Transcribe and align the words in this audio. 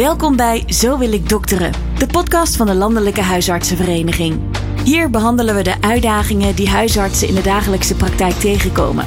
Welkom 0.00 0.36
bij 0.36 0.62
Zo 0.66 0.98
wil 0.98 1.12
ik 1.12 1.28
dokteren, 1.28 1.72
de 1.98 2.06
podcast 2.06 2.56
van 2.56 2.66
de 2.66 2.74
Landelijke 2.74 3.20
Huisartsenvereniging. 3.20 4.40
Hier 4.84 5.10
behandelen 5.10 5.54
we 5.54 5.62
de 5.62 5.74
uitdagingen 5.80 6.54
die 6.54 6.68
huisartsen 6.68 7.28
in 7.28 7.34
de 7.34 7.42
dagelijkse 7.42 7.94
praktijk 7.94 8.32
tegenkomen. 8.32 9.06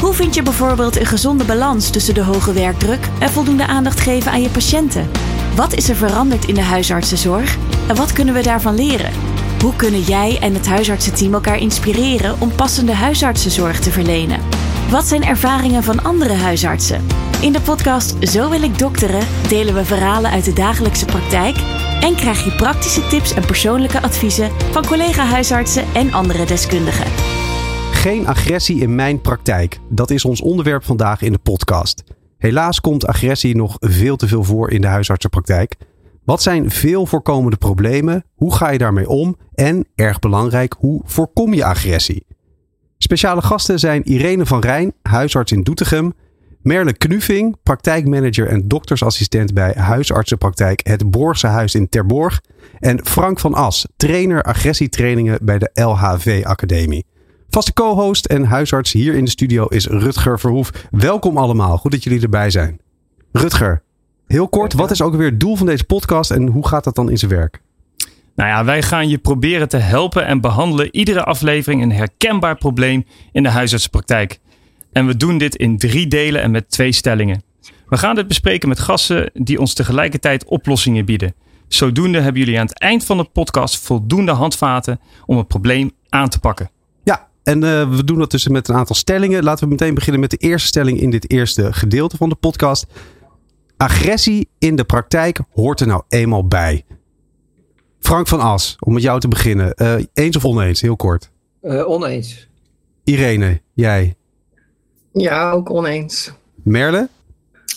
Hoe 0.00 0.12
vind 0.12 0.34
je 0.34 0.42
bijvoorbeeld 0.42 0.96
een 0.96 1.06
gezonde 1.06 1.44
balans 1.44 1.90
tussen 1.90 2.14
de 2.14 2.22
hoge 2.22 2.52
werkdruk 2.52 3.08
en 3.18 3.30
voldoende 3.30 3.66
aandacht 3.66 4.00
geven 4.00 4.30
aan 4.30 4.42
je 4.42 4.48
patiënten? 4.48 5.10
Wat 5.56 5.74
is 5.74 5.88
er 5.88 5.96
veranderd 5.96 6.44
in 6.44 6.54
de 6.54 6.62
huisartsenzorg 6.62 7.56
en 7.88 7.96
wat 7.96 8.12
kunnen 8.12 8.34
we 8.34 8.42
daarvan 8.42 8.74
leren? 8.74 9.12
Hoe 9.62 9.76
kunnen 9.76 10.02
jij 10.02 10.38
en 10.40 10.54
het 10.54 10.66
huisartsenteam 10.66 11.34
elkaar 11.34 11.58
inspireren 11.58 12.40
om 12.40 12.54
passende 12.54 12.92
huisartsenzorg 12.92 13.80
te 13.80 13.90
verlenen? 13.90 14.40
Wat 14.90 15.06
zijn 15.06 15.24
ervaringen 15.24 15.82
van 15.82 16.02
andere 16.02 16.34
huisartsen? 16.34 17.27
In 17.40 17.52
de 17.52 17.60
podcast 17.60 18.28
Zo 18.28 18.50
wil 18.50 18.62
ik 18.62 18.78
dokteren 18.78 19.26
delen 19.48 19.74
we 19.74 19.84
verhalen 19.84 20.30
uit 20.30 20.44
de 20.44 20.52
dagelijkse 20.52 21.04
praktijk 21.04 21.56
en 22.00 22.14
krijg 22.14 22.44
je 22.44 22.56
praktische 22.56 23.06
tips 23.06 23.34
en 23.34 23.46
persoonlijke 23.46 24.02
adviezen 24.02 24.50
van 24.50 24.86
collega-huisartsen 24.86 25.84
en 25.94 26.12
andere 26.12 26.46
deskundigen. 26.46 27.06
Geen 27.92 28.26
agressie 28.26 28.80
in 28.80 28.94
mijn 28.94 29.20
praktijk. 29.20 29.78
Dat 29.88 30.10
is 30.10 30.24
ons 30.24 30.40
onderwerp 30.40 30.84
vandaag 30.84 31.22
in 31.22 31.32
de 31.32 31.38
podcast. 31.38 32.04
Helaas 32.38 32.80
komt 32.80 33.06
agressie 33.06 33.56
nog 33.56 33.76
veel 33.80 34.16
te 34.16 34.28
veel 34.28 34.44
voor 34.44 34.70
in 34.70 34.80
de 34.80 34.86
huisartsenpraktijk. 34.86 35.76
Wat 36.24 36.42
zijn 36.42 36.70
veel 36.70 37.06
voorkomende 37.06 37.56
problemen? 37.56 38.24
Hoe 38.34 38.54
ga 38.54 38.70
je 38.70 38.78
daarmee 38.78 39.08
om? 39.08 39.36
En, 39.54 39.86
erg 39.94 40.18
belangrijk, 40.18 40.76
hoe 40.78 41.02
voorkom 41.04 41.54
je 41.54 41.64
agressie? 41.64 42.26
Speciale 42.98 43.42
gasten 43.42 43.78
zijn 43.78 44.02
Irene 44.02 44.46
van 44.46 44.60
Rijn, 44.60 44.92
huisarts 45.02 45.52
in 45.52 45.62
Doetinchem. 45.62 46.14
Merle 46.62 46.92
Knuving, 46.92 47.56
praktijkmanager 47.62 48.48
en 48.48 48.68
doktersassistent 48.68 49.54
bij 49.54 49.72
huisartsenpraktijk 49.76 50.80
Het 50.86 51.10
Borgse 51.10 51.46
Huis 51.46 51.74
in 51.74 51.88
Terborg. 51.88 52.40
En 52.78 53.06
Frank 53.06 53.40
van 53.40 53.54
As, 53.54 53.86
trainer 53.96 54.42
agressietrainingen 54.42 55.38
bij 55.42 55.58
de 55.58 55.70
LHV 55.74 56.42
Academie. 56.44 57.06
Vaste 57.50 57.72
co-host 57.72 58.26
en 58.26 58.44
huisarts 58.44 58.92
hier 58.92 59.14
in 59.14 59.24
de 59.24 59.30
studio 59.30 59.66
is 59.66 59.86
Rutger 59.86 60.38
Verhoef. 60.38 60.70
Welkom 60.90 61.36
allemaal, 61.36 61.76
goed 61.76 61.90
dat 61.90 62.04
jullie 62.04 62.22
erbij 62.22 62.50
zijn. 62.50 62.80
Rutger, 63.32 63.82
heel 64.26 64.48
kort, 64.48 64.72
wat 64.72 64.90
is 64.90 65.02
ook 65.02 65.16
weer 65.16 65.30
het 65.30 65.40
doel 65.40 65.56
van 65.56 65.66
deze 65.66 65.84
podcast 65.84 66.30
en 66.30 66.46
hoe 66.46 66.68
gaat 66.68 66.84
dat 66.84 66.94
dan 66.94 67.10
in 67.10 67.18
zijn 67.18 67.30
werk? 67.30 67.60
Nou 68.34 68.50
ja, 68.50 68.64
wij 68.64 68.82
gaan 68.82 69.08
je 69.08 69.18
proberen 69.18 69.68
te 69.68 69.76
helpen 69.76 70.26
en 70.26 70.40
behandelen 70.40 70.96
iedere 70.96 71.24
aflevering 71.24 71.82
een 71.82 71.92
herkenbaar 71.92 72.56
probleem 72.56 73.04
in 73.32 73.42
de 73.42 73.48
huisartsenpraktijk. 73.48 74.40
En 74.98 75.06
we 75.06 75.16
doen 75.16 75.38
dit 75.38 75.56
in 75.56 75.78
drie 75.78 76.06
delen 76.06 76.42
en 76.42 76.50
met 76.50 76.70
twee 76.70 76.92
stellingen. 76.92 77.42
We 77.88 77.96
gaan 77.96 78.14
dit 78.14 78.28
bespreken 78.28 78.68
met 78.68 78.78
gasten 78.78 79.30
die 79.34 79.60
ons 79.60 79.74
tegelijkertijd 79.74 80.44
oplossingen 80.44 81.04
bieden. 81.04 81.34
Zodoende 81.68 82.20
hebben 82.20 82.42
jullie 82.42 82.58
aan 82.58 82.66
het 82.66 82.78
eind 82.78 83.04
van 83.04 83.16
de 83.16 83.24
podcast 83.24 83.78
voldoende 83.78 84.32
handvaten 84.32 85.00
om 85.26 85.36
het 85.36 85.48
probleem 85.48 85.90
aan 86.08 86.28
te 86.28 86.38
pakken. 86.38 86.70
Ja, 87.04 87.28
en 87.42 87.62
uh, 87.62 87.90
we 87.90 88.04
doen 88.04 88.18
dat 88.18 88.30
dus 88.30 88.48
met 88.48 88.68
een 88.68 88.74
aantal 88.74 88.96
stellingen. 88.96 89.42
Laten 89.42 89.64
we 89.64 89.70
meteen 89.70 89.94
beginnen 89.94 90.20
met 90.20 90.30
de 90.30 90.36
eerste 90.36 90.68
stelling 90.68 91.00
in 91.00 91.10
dit 91.10 91.30
eerste 91.30 91.72
gedeelte 91.72 92.16
van 92.16 92.28
de 92.28 92.34
podcast. 92.34 92.86
Agressie 93.76 94.48
in 94.58 94.76
de 94.76 94.84
praktijk 94.84 95.40
hoort 95.52 95.80
er 95.80 95.86
nou 95.86 96.02
eenmaal 96.08 96.46
bij. 96.46 96.84
Frank 98.00 98.28
van 98.28 98.40
As, 98.40 98.76
om 98.78 98.92
met 98.92 99.02
jou 99.02 99.20
te 99.20 99.28
beginnen. 99.28 99.72
Uh, 99.76 99.94
eens 100.12 100.36
of 100.36 100.44
oneens, 100.44 100.80
heel 100.80 100.96
kort. 100.96 101.30
Uh, 101.62 101.88
oneens. 101.88 102.48
Irene, 103.04 103.60
jij? 103.74 104.17
Ja, 105.12 105.50
ook 105.50 105.70
oneens. 105.70 106.32
Merle? 106.62 107.08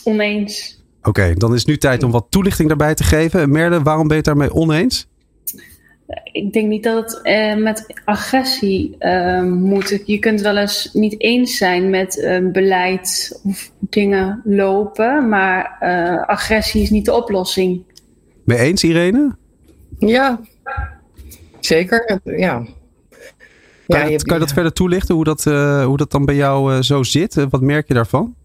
Oneens. 0.03 0.83
Oké, 0.99 1.09
okay, 1.09 1.33
dan 1.33 1.53
is 1.53 1.59
het 1.59 1.67
nu 1.67 1.77
tijd 1.77 2.03
om 2.03 2.11
wat 2.11 2.25
toelichting 2.29 2.67
daarbij 2.67 2.95
te 2.95 3.03
geven. 3.03 3.51
Merle, 3.51 3.81
waarom 3.81 4.07
ben 4.07 4.17
je 4.17 4.23
het 4.23 4.25
daarmee 4.25 4.53
oneens? 4.53 5.07
Ik 6.31 6.53
denk 6.53 6.67
niet 6.67 6.83
dat 6.83 7.03
het 7.03 7.27
uh, 7.27 7.63
met 7.63 7.85
agressie 8.05 8.95
uh, 8.99 9.41
moet. 9.43 10.01
Je 10.05 10.19
kunt 10.19 10.41
wel 10.41 10.57
eens 10.57 10.89
niet 10.93 11.21
eens 11.21 11.57
zijn 11.57 11.89
met 11.89 12.17
uh, 12.17 12.51
beleid 12.51 13.39
of 13.43 13.71
dingen 13.79 14.41
lopen, 14.43 15.29
maar 15.29 15.77
agressie 16.27 16.81
is 16.81 16.89
niet 16.89 17.05
de 17.05 17.13
oplossing. 17.13 17.83
Mee 18.43 18.57
eens, 18.57 18.83
Irene? 18.83 19.35
Ja, 19.99 20.39
zeker. 21.59 22.19
Ja. 22.23 22.65
Kan, 23.91 23.99
ja, 23.99 24.05
je, 24.05 24.23
kan 24.23 24.33
je 24.33 24.43
dat 24.43 24.53
verder 24.53 24.73
toelichten, 24.73 25.15
hoe 25.15 25.23
dat, 25.23 25.45
uh, 25.45 25.85
hoe 25.85 25.97
dat 25.97 26.11
dan 26.11 26.25
bij 26.25 26.35
jou 26.35 26.73
uh, 26.73 26.81
zo 26.81 27.03
zit? 27.03 27.45
Wat 27.49 27.61
merk 27.61 27.87
je 27.87 27.93
daarvan? 27.93 28.35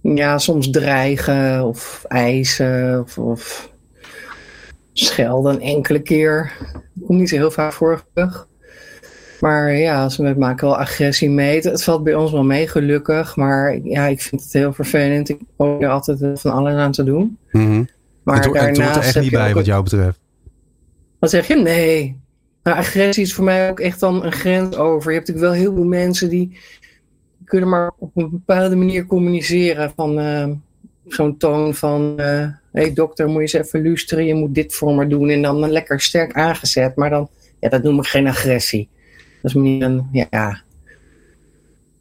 Ja, 0.00 0.38
soms 0.38 0.70
dreigen 0.70 1.64
of 1.64 2.04
eisen 2.08 3.00
of, 3.00 3.18
of 3.18 3.70
schelden 4.92 5.60
enkele 5.60 6.00
keer. 6.00 6.52
Dat 6.72 7.06
komt 7.06 7.18
niet 7.18 7.28
zo 7.28 7.36
heel 7.36 7.50
vaak 7.50 7.72
voor. 7.72 8.04
Maar 9.40 9.72
ja, 9.72 10.08
ze 10.08 10.34
maken 10.38 10.66
wel 10.66 10.76
agressie 10.76 11.30
mee. 11.30 11.60
Het 11.60 11.84
valt 11.84 12.04
bij 12.04 12.14
ons 12.14 12.32
wel 12.32 12.44
mee, 12.44 12.68
gelukkig. 12.68 13.36
Maar 13.36 13.78
ja, 13.82 14.06
ik 14.06 14.22
vind 14.22 14.42
het 14.42 14.52
heel 14.52 14.72
vervelend. 14.72 15.28
Ik 15.28 15.38
probeer 15.56 15.88
altijd 15.88 16.40
van 16.40 16.52
alles 16.52 16.74
aan 16.74 16.92
te 16.92 17.04
doen. 17.04 17.38
Mm 17.50 17.64
-hmm. 17.64 17.88
Maar 18.22 18.42
het, 18.42 18.52
daarnaast 18.52 18.78
het 18.78 18.86
hoort 18.86 18.96
er 18.96 19.02
echt 19.02 19.20
niet 19.20 19.30
bij 19.30 19.54
wat 19.54 19.66
jou 19.66 19.82
betreft. 19.82 20.18
Wat 21.18 21.30
zeg 21.30 21.48
je? 21.48 21.56
Nee. 21.56 22.21
Nou, 22.62 22.76
agressie 22.76 23.22
is 23.22 23.34
voor 23.34 23.44
mij 23.44 23.70
ook 23.70 23.80
echt 23.80 24.00
dan 24.00 24.24
een 24.24 24.32
grens 24.32 24.76
over. 24.76 25.10
Je 25.10 25.16
hebt 25.16 25.28
natuurlijk 25.28 25.54
wel 25.54 25.64
heel 25.64 25.74
veel 25.74 25.88
mensen 25.88 26.28
die 26.28 26.58
kunnen 27.44 27.68
maar 27.68 27.92
op 27.98 28.16
een 28.16 28.30
bepaalde 28.30 28.76
manier 28.76 29.06
communiceren. 29.06 29.92
Van 29.96 30.18
uh, 30.18 30.48
zo'n 31.06 31.36
toon 31.36 31.74
van: 31.74 32.12
hé 32.16 32.42
uh, 32.42 32.48
hey 32.72 32.92
dokter, 32.92 33.26
moet 33.26 33.50
je 33.50 33.58
eens 33.58 33.66
even 33.66 33.84
luisteren, 33.84 34.26
je 34.26 34.34
moet 34.34 34.54
dit 34.54 34.74
voor 34.74 34.94
me 34.94 35.06
doen. 35.06 35.28
En 35.28 35.42
dan 35.42 35.70
lekker 35.70 36.00
sterk 36.00 36.32
aangezet. 36.32 36.96
Maar 36.96 37.10
dan, 37.10 37.28
ja, 37.60 37.68
dat 37.68 37.82
noem 37.82 37.98
ik 37.98 38.06
geen 38.06 38.26
agressie. 38.26 38.88
Dat 39.42 39.50
is 39.50 39.54
meer 39.54 39.82
een, 39.82 40.08
ja, 40.12 40.62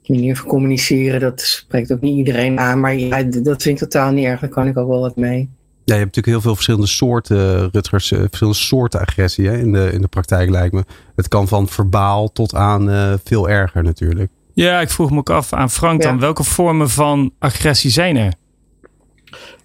manier 0.06 0.36
van 0.36 0.48
communiceren. 0.48 1.20
Dat 1.20 1.42
spreekt 1.42 1.92
ook 1.92 2.02
niet 2.02 2.18
iedereen 2.18 2.60
aan. 2.60 2.80
Maar 2.80 2.96
ja, 2.96 3.24
dat 3.24 3.62
vind 3.62 3.82
ik 3.82 3.90
totaal 3.90 4.12
niet 4.12 4.26
erg. 4.26 4.40
Daar 4.40 4.50
kan 4.50 4.68
ik 4.68 4.78
ook 4.78 4.88
wel 4.88 5.00
wat 5.00 5.16
mee. 5.16 5.50
Ja, 5.92 5.98
je 5.98 6.04
hebt 6.04 6.16
natuurlijk 6.16 6.44
heel 6.44 6.54
veel 6.54 6.56
verschillende 6.56 6.88
soorten, 6.88 7.70
Rutgers, 7.72 8.08
verschillende 8.08 8.60
soorten 8.60 9.00
agressie 9.00 9.48
hè, 9.48 9.58
in, 9.58 9.72
de, 9.72 9.92
in 9.92 10.02
de 10.02 10.08
praktijk 10.08 10.50
lijkt 10.50 10.74
me. 10.74 10.84
Het 11.16 11.28
kan 11.28 11.48
van 11.48 11.68
verbaal 11.68 12.32
tot 12.32 12.56
aan 12.56 12.90
uh, 12.90 13.14
veel 13.24 13.50
erger 13.50 13.84
natuurlijk. 13.84 14.32
Ja, 14.54 14.82
ik 14.82 14.90
vroeg 14.90 15.12
me 15.12 15.18
ook 15.18 15.30
af 15.30 15.54
aan 15.54 15.70
Frank 15.70 16.02
dan, 16.02 16.20
welke 16.20 16.44
vormen 16.44 16.90
van 16.90 17.32
agressie 17.40 17.92
zijn 17.92 18.18
er? 18.18 18.34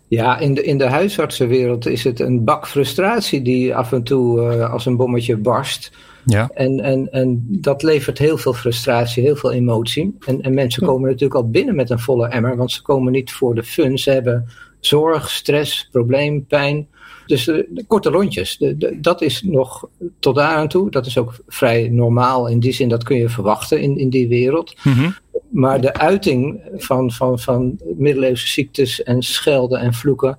Ja, 0.08 0.38
in 0.38 0.54
de, 0.54 0.62
in 0.62 0.78
de 0.78 0.86
huisartsenwereld 0.86 1.86
is 1.86 2.04
het 2.04 2.20
een 2.20 2.44
bak 2.44 2.68
frustratie 2.68 3.42
die 3.42 3.74
af 3.74 3.92
en 3.92 4.02
toe 4.02 4.40
uh, 4.40 4.72
als 4.72 4.86
een 4.86 4.96
bommetje 4.96 5.36
barst. 5.36 5.92
Ja. 6.24 6.50
En, 6.54 6.80
en, 6.80 7.12
en 7.12 7.46
dat 7.48 7.82
levert 7.82 8.18
heel 8.18 8.38
veel 8.38 8.54
frustratie, 8.54 9.22
heel 9.22 9.36
veel 9.36 9.52
emotie. 9.52 10.16
En, 10.26 10.42
en 10.42 10.54
mensen 10.54 10.86
komen 10.86 11.08
natuurlijk 11.08 11.34
al 11.34 11.50
binnen 11.50 11.74
met 11.74 11.90
een 11.90 11.98
volle 11.98 12.28
emmer, 12.28 12.56
want 12.56 12.72
ze 12.72 12.82
komen 12.82 13.12
niet 13.12 13.32
voor 13.32 13.54
de 13.54 13.62
fun. 13.62 13.98
Ze 13.98 14.10
hebben 14.10 14.48
zorg, 14.80 15.30
stress, 15.30 15.88
probleem, 15.90 16.46
pijn. 16.46 16.88
Dus 17.26 17.44
de, 17.44 17.66
de 17.70 17.84
korte 17.84 18.10
rondjes, 18.10 18.56
de, 18.56 18.76
de, 18.76 19.00
dat 19.00 19.22
is 19.22 19.42
nog 19.42 19.88
tot 20.18 20.34
daar 20.34 20.56
aan 20.56 20.68
toe. 20.68 20.90
Dat 20.90 21.06
is 21.06 21.18
ook 21.18 21.34
vrij 21.46 21.88
normaal 21.88 22.48
in 22.48 22.60
die 22.60 22.72
zin, 22.72 22.88
dat 22.88 23.02
kun 23.02 23.16
je 23.16 23.28
verwachten 23.28 23.80
in, 23.80 23.98
in 23.98 24.10
die 24.10 24.28
wereld. 24.28 24.76
Mm 24.82 24.92
-hmm. 24.92 25.14
Maar 25.50 25.80
de 25.80 25.94
uiting 25.94 26.60
van, 26.76 27.10
van, 27.10 27.38
van 27.38 27.80
middeleeuwse 27.96 28.48
ziektes 28.48 29.02
en 29.02 29.22
schelden 29.22 29.80
en 29.80 29.94
vloeken, 29.94 30.38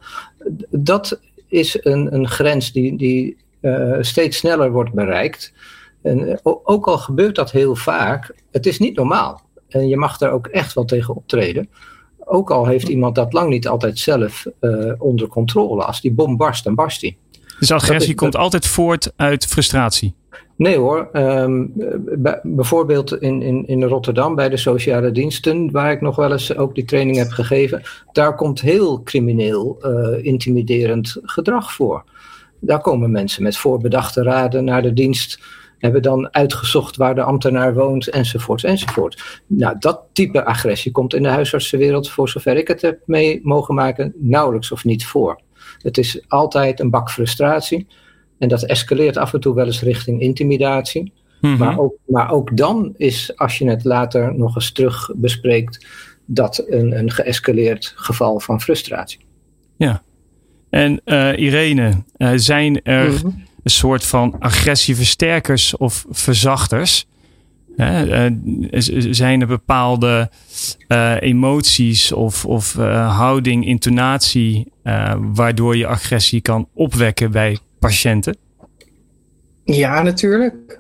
dat 0.70 1.20
is 1.48 1.78
een, 1.82 2.14
een 2.14 2.28
grens 2.28 2.72
die, 2.72 2.98
die 2.98 3.38
uh, 3.62 3.98
steeds 4.00 4.38
sneller 4.38 4.72
wordt 4.72 4.94
bereikt. 4.94 5.54
En 6.02 6.40
ook 6.44 6.88
al 6.88 6.98
gebeurt 6.98 7.36
dat 7.36 7.52
heel 7.52 7.76
vaak, 7.76 8.36
het 8.52 8.66
is 8.66 8.80
niet 8.80 8.96
normaal. 8.96 9.42
En 9.68 9.88
je 9.88 9.98
mag 9.98 10.18
daar 10.18 10.32
ook 10.32 10.48
echt 10.48 10.74
wel 10.74 10.86
tegen 10.86 11.16
optreden. 11.16 11.70
Ook 12.30 12.52
al 12.52 12.66
heeft 12.66 12.88
iemand 12.88 13.16
dat 13.16 13.34
lang 13.34 13.50
niet 13.50 13.68
altijd 13.68 14.00
zelf 14.00 14.46
uh, 14.62 14.94
onder 14.98 15.28
controle. 15.28 15.84
Als 15.84 16.02
die 16.02 16.12
bom 16.12 16.38
barst, 16.38 16.64
dan 16.64 16.76
barst 16.76 17.02
die. 17.02 17.18
Dus 17.60 17.72
agressie 17.72 18.14
is, 18.14 18.16
komt 18.16 18.32
dat... 18.32 18.42
altijd 18.42 18.68
voort 18.68 19.14
uit 19.16 19.46
frustratie? 19.46 20.14
Nee 20.56 20.78
hoor. 20.78 21.10
Um, 21.14 21.74
bijvoorbeeld 22.44 23.22
in, 23.22 23.42
in, 23.42 23.68
in 23.68 23.84
Rotterdam 23.84 24.36
bij 24.36 24.50
de 24.50 24.58
sociale 24.58 25.12
diensten, 25.12 25.72
waar 25.72 25.92
ik 25.92 26.02
nog 26.02 26.16
wel 26.16 26.32
eens 26.32 26.56
ook 26.56 26.76
die 26.76 26.86
training 26.86 27.18
heb 27.18 27.30
gegeven, 27.30 27.82
daar 28.12 28.36
komt 28.36 28.62
heel 28.62 29.04
crimineel, 29.04 29.78
uh, 29.82 30.26
intimiderend 30.26 31.18
gedrag 31.22 31.74
voor. 31.74 32.04
Daar 32.60 32.82
komen 32.82 33.12
mensen 33.12 33.44
met 33.44 33.58
voorbedachte 33.58 34.24
raden 34.24 34.64
naar 34.64 34.82
de 34.82 34.94
dienst 34.94 35.40
hebben 35.78 36.02
dan 36.02 36.34
uitgezocht 36.34 36.96
waar 36.96 37.16
de 37.16 37.24
ambtenaar 37.24 37.74
woont, 37.74 38.08
enzovoort, 38.08 38.64
enzovoort. 38.64 39.42
Nou, 39.48 39.76
dat 39.80 40.02
type 40.14 40.46
agressie 40.46 40.92
komt 40.92 41.14
in 41.14 41.24
de 41.24 41.30
huisartsenwereld, 41.30 42.10
voor 42.10 42.30
zover 42.30 42.58
ik 42.58 42.68
het 42.68 42.82
heb 42.82 43.00
mee 43.06 43.40
mogen 43.44 43.76
maken, 43.76 44.14
nauwelijks 44.16 44.72
of 44.72 44.86
niet 44.86 45.06
voor. 45.06 45.42
Het 45.82 45.98
is 45.98 46.22
altijd 46.28 46.80
een 46.80 46.90
bak 46.90 47.12
frustratie. 47.12 47.88
En 48.38 48.48
dat 48.48 48.64
escaleert 48.64 49.18
af 49.18 49.34
en 49.34 49.40
toe 49.40 49.56
wel 49.56 49.66
eens 49.66 49.82
richting 49.82 50.22
intimidatie. 50.22 51.14
Mhm. 51.42 51.58
Maar, 51.58 51.80
ook, 51.80 51.96
maar 52.06 52.32
ook 52.32 52.58
dan 52.58 52.94
is, 52.98 53.38
als 53.38 53.58
je 53.58 53.70
het 53.70 53.84
later 53.84 54.38
nog 54.38 54.56
eens 54.56 54.72
terug 54.72 55.12
bespreekt, 55.16 55.88
dat 56.26 56.64
een, 56.68 56.98
een 56.98 57.12
geëscaleerd 57.12 57.94
geval 57.96 58.40
van 58.40 58.62
frustratie. 58.62 59.20
Ja. 59.78 60.04
En 60.70 61.02
uh, 61.06 61.38
Irene, 61.38 62.04
uh, 62.18 62.32
zijn 62.36 62.82
er 62.84 63.12
Mhm. 63.12 63.28
Een 63.68 63.74
soort 63.74 64.06
van 64.06 64.36
agressieversterkers 64.40 65.78
of 65.78 66.06
verzachters? 66.10 67.08
Hè, 67.76 68.28
uh, 68.30 68.32
zijn 69.12 69.42
er 69.42 69.48
bepaalde 69.48 70.30
emoties 71.20 72.12
of, 72.12 72.46
of 72.46 72.74
houding, 72.74 73.66
intonatie, 73.66 74.72
waardoor 75.34 75.78
je 75.78 75.88
agressie 75.88 76.42
kan 76.42 76.68
opwekken 76.74 77.32
bij 77.32 77.58
patiënten? 77.80 78.38
Ja, 79.64 80.02
natuurlijk. 80.02 80.80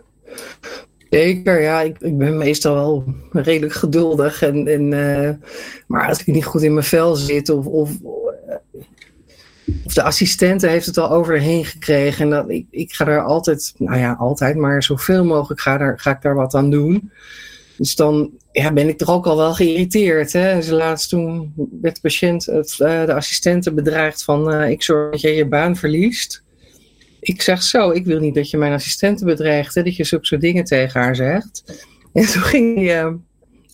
Zeker, 1.10 1.62
ja. 1.62 1.81
Ik, 1.81 1.98
ik 2.00 2.18
ben 2.18 2.38
meestal 2.38 2.74
wel 2.74 3.04
redelijk 3.31 3.74
geduldig. 3.74 4.42
En, 4.42 4.68
en, 4.68 4.90
maar 5.88 6.07
als 6.07 6.19
ik 6.19 6.28
niet 6.28 6.45
goed 6.45 6.62
in 6.62 6.74
mijn 6.74 6.86
vel 6.86 7.16
zit 7.16 7.50
of, 7.50 7.66
of, 7.66 7.92
of 9.86 9.94
de 9.94 10.04
assistente 10.04 10.68
heeft 10.68 10.86
het 10.86 10.98
al 10.98 11.12
overheen 11.12 11.66
gekregen. 11.66 12.24
En 12.24 12.30
dat, 12.30 12.50
ik, 12.50 12.66
ik 12.72 12.94
ga 12.94 13.06
daar 13.06 13.24
altijd, 13.24 13.74
nou 13.78 14.00
ja, 14.00 14.14
altijd, 14.14 14.56
maar 14.56 14.84
zoveel 14.84 15.25
mogelijk 15.25 15.62
ga, 15.62 15.78
daar, 15.78 16.00
ga 16.00 16.12
ik 16.12 16.22
daar 16.22 16.36
wat 16.36 16.56
aan 16.56 16.69
doen. 16.69 17.12
Dus 17.78 17.96
dan 17.96 18.31
ja, 18.52 18.74
ben 18.74 18.88
ik 18.88 18.98
toch 18.98 19.10
ook 19.10 19.25
al 19.25 19.38
wel 19.38 19.54
geïrriteerd. 19.54 20.34
Hè? 20.34 20.56
Dus 20.56 20.69
laatst 20.69 21.10
toen 21.10 21.54
werd 21.81 21.96
de 21.96 22.02
patiënt, 22.02 22.48
uh, 22.48 22.62
de 23.06 23.14
assistente 23.14 23.74
bedreigd 23.74 24.24
van 24.24 24.54
uh, 24.54 24.69
ik 24.69 24.84
zorg 24.84 25.12
dat 25.12 25.22
jij 25.22 25.36
je 25.36 25.48
baan 25.48 25.75
verliest 25.75 26.46
ik 27.19 27.42
zeg 27.42 27.64
zo, 27.64 27.90
ik 27.90 28.06
wil 28.06 28.19
niet 28.19 28.36
dat 28.36 28.50
je 28.50 28.58
mijn 28.58 28.74
assistente 28.74 29.25
bedreigt, 29.25 29.75
dat 29.75 29.96
je 29.96 30.04
zulke 30.04 30.25
soort 30.25 30.42
dingen 30.42 30.64
tegen 30.64 31.02
haar 31.02 31.16
zegt. 31.16 31.64
En 32.14 32.25
toen 32.25 32.42
ging 32.42 32.75
die 32.75 32.90
uh, 32.90 33.14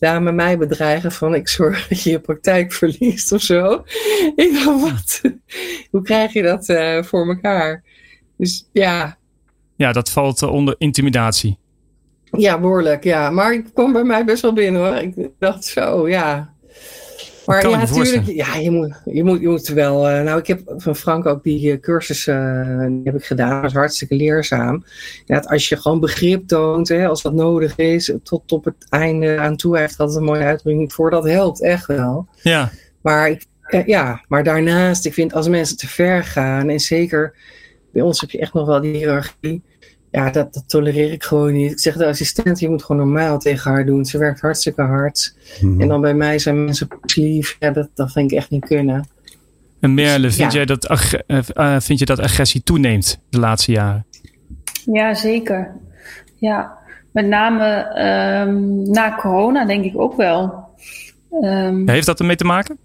dame 0.04 0.32
mij 0.32 0.58
bedreigen 0.58 1.12
van 1.12 1.36
ik 1.36 1.48
zorg 1.48 1.88
dat 1.88 2.04
je 2.04 2.10
je 2.10 2.20
praktijk 2.20 2.74
verliest 2.74 3.32
of 3.32 3.42
zo. 3.42 3.84
Ik 4.36 4.54
dacht, 4.54 4.82
wat? 4.82 5.22
Hoe 5.92 6.02
krijg 6.02 6.34
je 6.34 6.42
dat 6.42 6.70
uh, 6.70 7.04
voor 7.04 7.28
elkaar? 7.28 7.84
Dus 8.38 8.70
ja. 8.72 9.18
Ja, 9.76 9.92
dat 9.92 10.10
valt 10.10 10.42
uh, 10.42 10.52
onder 10.52 10.76
intimidatie. 10.78 11.58
Ja, 12.32 12.60
behoorlijk, 12.60 13.04
ja. 13.04 13.30
Maar 13.30 13.54
ik 13.54 13.66
kwam 13.74 13.94
bij 13.94 14.04
mij 14.04 14.26
best 14.26 14.42
wel 14.42 14.54
binnen 14.54 14.82
hoor. 14.82 14.96
Ik 14.96 15.30
dacht 15.40 15.66
zo, 15.66 16.10
ja. 16.10 16.53
Maar 17.46 17.70
ja, 17.70 17.78
natuurlijk, 17.78 18.26
ja, 18.26 18.56
je 18.56 18.72
moet, 18.72 19.02
je 19.06 19.24
moet, 19.24 19.42
je 19.42 19.48
moet 19.48 19.68
wel. 19.68 20.10
Uh, 20.10 20.22
nou, 20.22 20.40
ik 20.40 20.48
heb 20.48 20.74
van 20.78 20.96
Frank 20.96 21.26
ook 21.26 21.44
die 21.44 21.72
uh, 21.72 21.80
cursus 21.80 22.28
uh, 22.28 22.86
die 22.88 23.02
heb 23.04 23.16
ik 23.16 23.26
gedaan. 23.26 23.62
Dat 23.62 23.70
is 23.70 23.78
hartstikke 23.78 24.16
leerzaam. 24.16 24.84
Ja, 25.26 25.40
als 25.40 25.70
je 25.70 25.78
gewoon 25.78 26.00
begrip 26.00 26.48
toont, 26.48 26.88
hè, 26.88 27.08
als 27.08 27.22
dat 27.22 27.34
nodig 27.34 27.76
is, 27.76 28.14
tot 28.24 28.52
op 28.52 28.66
het 28.66 28.86
einde 28.90 29.38
aan 29.38 29.56
toe 29.56 29.78
heeft 29.78 29.98
dat 29.98 30.16
een 30.16 30.24
mooie 30.24 30.44
uitdrukking 30.44 30.94
voor. 30.94 31.10
Dat 31.10 31.26
helpt 31.26 31.62
echt 31.62 31.86
wel. 31.86 32.28
Ja. 32.42 32.72
Maar 33.02 33.30
ik, 33.30 33.46
ja, 33.86 34.24
maar 34.28 34.44
daarnaast, 34.44 35.06
ik 35.06 35.14
vind 35.14 35.34
als 35.34 35.48
mensen 35.48 35.78
te 35.78 35.88
ver 35.88 36.24
gaan 36.24 36.70
en 36.70 36.80
zeker 36.80 37.36
bij 37.92 38.02
ons 38.02 38.22
heb 38.22 38.30
je 38.30 38.40
echt 38.40 38.54
nog 38.54 38.68
wel 38.68 38.82
die 38.82 38.96
hiërarchie. 38.96 39.64
Ja, 40.14 40.30
dat, 40.30 40.54
dat 40.54 40.64
tolereer 40.70 41.12
ik 41.12 41.24
gewoon 41.24 41.54
niet. 41.54 41.72
Ik 41.72 41.80
zeg 41.80 41.96
de 41.96 42.06
assistent, 42.06 42.60
je 42.60 42.70
moet 42.70 42.84
gewoon 42.84 43.02
normaal 43.02 43.40
tegen 43.40 43.72
haar 43.72 43.86
doen. 43.86 44.06
Ze 44.06 44.18
werkt 44.18 44.42
hartstikke 44.42 44.82
hard. 44.82 45.36
Mm-hmm. 45.62 45.82
En 45.82 45.88
dan 45.88 46.02
bij 46.02 46.14
mij 46.14 46.40
zijn 46.40 46.64
mensen 46.64 46.88
lief. 47.16 47.56
Ja, 47.60 47.72
dat, 47.72 47.90
dat 47.94 48.12
vind 48.12 48.32
ik 48.32 48.38
echt 48.38 48.50
niet 48.50 48.66
kunnen. 48.66 49.08
En 49.80 49.94
Merle, 49.94 50.32
vind, 50.32 50.52
ja. 50.52 50.58
jij 50.58 50.66
dat, 50.66 50.90
uh, 51.28 51.80
vind 51.80 52.00
je 52.00 52.06
dat 52.06 52.20
agressie 52.20 52.64
toeneemt 52.64 53.20
de 53.30 53.40
laatste 53.40 53.72
jaren? 53.72 54.06
Ja, 54.86 55.14
zeker. 55.14 55.72
Ja, 56.36 56.78
met 57.12 57.28
name 57.28 57.66
um, 58.48 58.92
na 58.92 59.16
corona 59.16 59.66
denk 59.66 59.86
ik 59.86 60.00
ook 60.00 60.16
wel. 60.16 60.66
Um, 61.42 61.90
Heeft 61.90 62.06
dat 62.06 62.20
ermee 62.20 62.36
te 62.36 62.46
maken? 62.46 62.78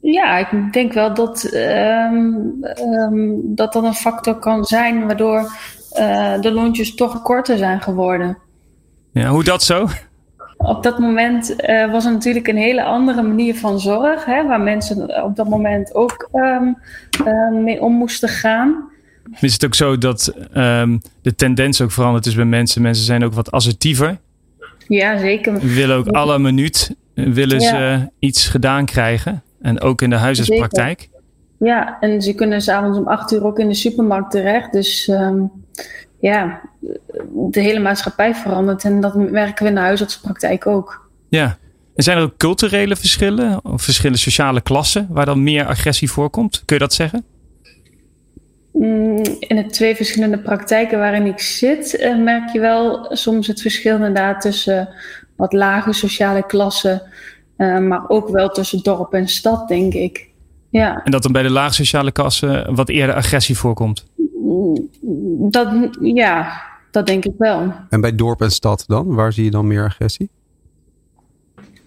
Ja, 0.00 0.38
ik 0.38 0.72
denk 0.72 0.92
wel 0.92 1.14
dat 1.14 1.54
um, 1.54 2.60
dat, 3.44 3.72
dat 3.72 3.84
een 3.84 3.94
factor 3.94 4.38
kan 4.38 4.64
zijn 4.64 5.06
waardoor 5.06 5.52
uh, 5.98 6.40
de 6.40 6.52
lontjes 6.52 6.94
toch 6.94 7.22
korter 7.22 7.58
zijn 7.58 7.80
geworden. 7.80 8.38
Ja, 9.12 9.28
hoe 9.28 9.44
dat 9.44 9.62
zo? 9.62 9.88
Op 10.56 10.82
dat 10.82 10.98
moment 10.98 11.54
uh, 11.68 11.92
was 11.92 12.04
er 12.04 12.12
natuurlijk 12.12 12.48
een 12.48 12.56
hele 12.56 12.84
andere 12.84 13.22
manier 13.22 13.54
van 13.54 13.80
zorg, 13.80 14.24
hè, 14.24 14.46
waar 14.46 14.60
mensen 14.60 15.24
op 15.24 15.36
dat 15.36 15.48
moment 15.48 15.94
ook 15.94 16.28
um, 16.32 16.76
uh, 17.26 17.50
mee 17.62 17.80
om 17.80 17.92
moesten 17.92 18.28
gaan. 18.28 18.92
Is 19.40 19.52
het 19.52 19.64
ook 19.64 19.74
zo 19.74 19.98
dat 19.98 20.34
um, 20.56 21.00
de 21.22 21.34
tendens 21.34 21.80
ook 21.80 21.90
veranderd 21.90 22.26
is 22.26 22.34
bij 22.34 22.44
mensen? 22.44 22.82
Mensen 22.82 23.04
zijn 23.04 23.24
ook 23.24 23.32
wat 23.32 23.50
assertiever. 23.50 24.18
Ja, 24.88 25.18
zeker. 25.18 25.58
Willen 25.58 25.96
ook 25.96 26.08
alle 26.08 26.38
minuut 26.38 26.96
willen 27.14 27.60
ja. 27.60 27.68
ze 27.68 28.08
iets 28.18 28.48
gedaan 28.48 28.84
krijgen. 28.84 29.42
En 29.60 29.80
ook 29.80 30.02
in 30.02 30.10
de 30.10 30.16
huisartspraktijk. 30.16 31.00
Zeker. 31.00 31.22
Ja, 31.58 31.96
en 32.00 32.22
ze 32.22 32.34
kunnen 32.34 32.60
s'avonds 32.60 32.98
om 32.98 33.08
acht 33.08 33.32
uur 33.32 33.44
ook 33.44 33.58
in 33.58 33.68
de 33.68 33.74
supermarkt 33.74 34.30
terecht. 34.30 34.72
Dus 34.72 35.08
um, 35.08 35.50
ja, 36.20 36.60
de 37.50 37.60
hele 37.60 37.80
maatschappij 37.80 38.34
verandert. 38.34 38.84
En 38.84 39.00
dat 39.00 39.14
merken 39.14 39.62
we 39.62 39.68
in 39.68 39.74
de 39.74 39.80
huisartsenpraktijk 39.80 40.66
ook. 40.66 41.10
Ja. 41.28 41.58
En 41.94 42.02
zijn 42.02 42.16
er 42.16 42.22
ook 42.22 42.36
culturele 42.36 42.96
verschillen? 42.96 43.64
Of 43.64 43.82
verschillende 43.82 44.18
sociale 44.18 44.60
klassen 44.60 45.06
waar 45.10 45.26
dan 45.26 45.42
meer 45.42 45.66
agressie 45.66 46.10
voorkomt? 46.10 46.62
Kun 46.64 46.76
je 46.76 46.82
dat 46.82 46.94
zeggen? 46.94 47.24
Mm, 48.72 49.22
In 49.38 49.56
de 49.56 49.66
twee 49.66 49.94
verschillende 49.94 50.38
praktijken 50.38 50.98
waarin 50.98 51.26
ik 51.26 51.40
zit, 51.40 52.00
uh, 52.00 52.18
merk 52.18 52.52
je 52.52 52.60
wel 52.60 53.06
soms 53.16 53.46
het 53.46 53.60
verschil 53.60 53.94
inderdaad 53.94 54.40
tussen 54.40 54.88
wat 55.36 55.52
lage 55.52 55.92
sociale 55.92 56.46
klassen, 56.46 57.02
uh, 57.56 57.78
maar 57.78 58.08
ook 58.08 58.28
wel 58.28 58.48
tussen 58.48 58.82
dorp 58.82 59.12
en 59.12 59.28
stad, 59.28 59.68
denk 59.68 59.94
ik. 59.94 60.28
Ja. 60.70 61.02
En 61.04 61.10
dat 61.10 61.22
dan 61.22 61.32
bij 61.32 61.42
de 61.42 61.50
laag 61.50 61.74
sociale 61.74 62.12
klassen 62.12 62.74
wat 62.74 62.88
eerder 62.88 63.14
agressie 63.14 63.56
voorkomt? 63.56 64.06
Dat, 65.50 65.68
ja, 66.00 66.62
dat 66.90 67.06
denk 67.06 67.24
ik 67.24 67.34
wel. 67.38 67.72
En 67.88 68.00
bij 68.00 68.14
dorp 68.14 68.40
en 68.40 68.50
stad 68.50 68.84
dan? 68.86 69.14
Waar 69.14 69.32
zie 69.32 69.44
je 69.44 69.50
dan 69.50 69.66
meer 69.66 69.84
agressie? 69.84 70.30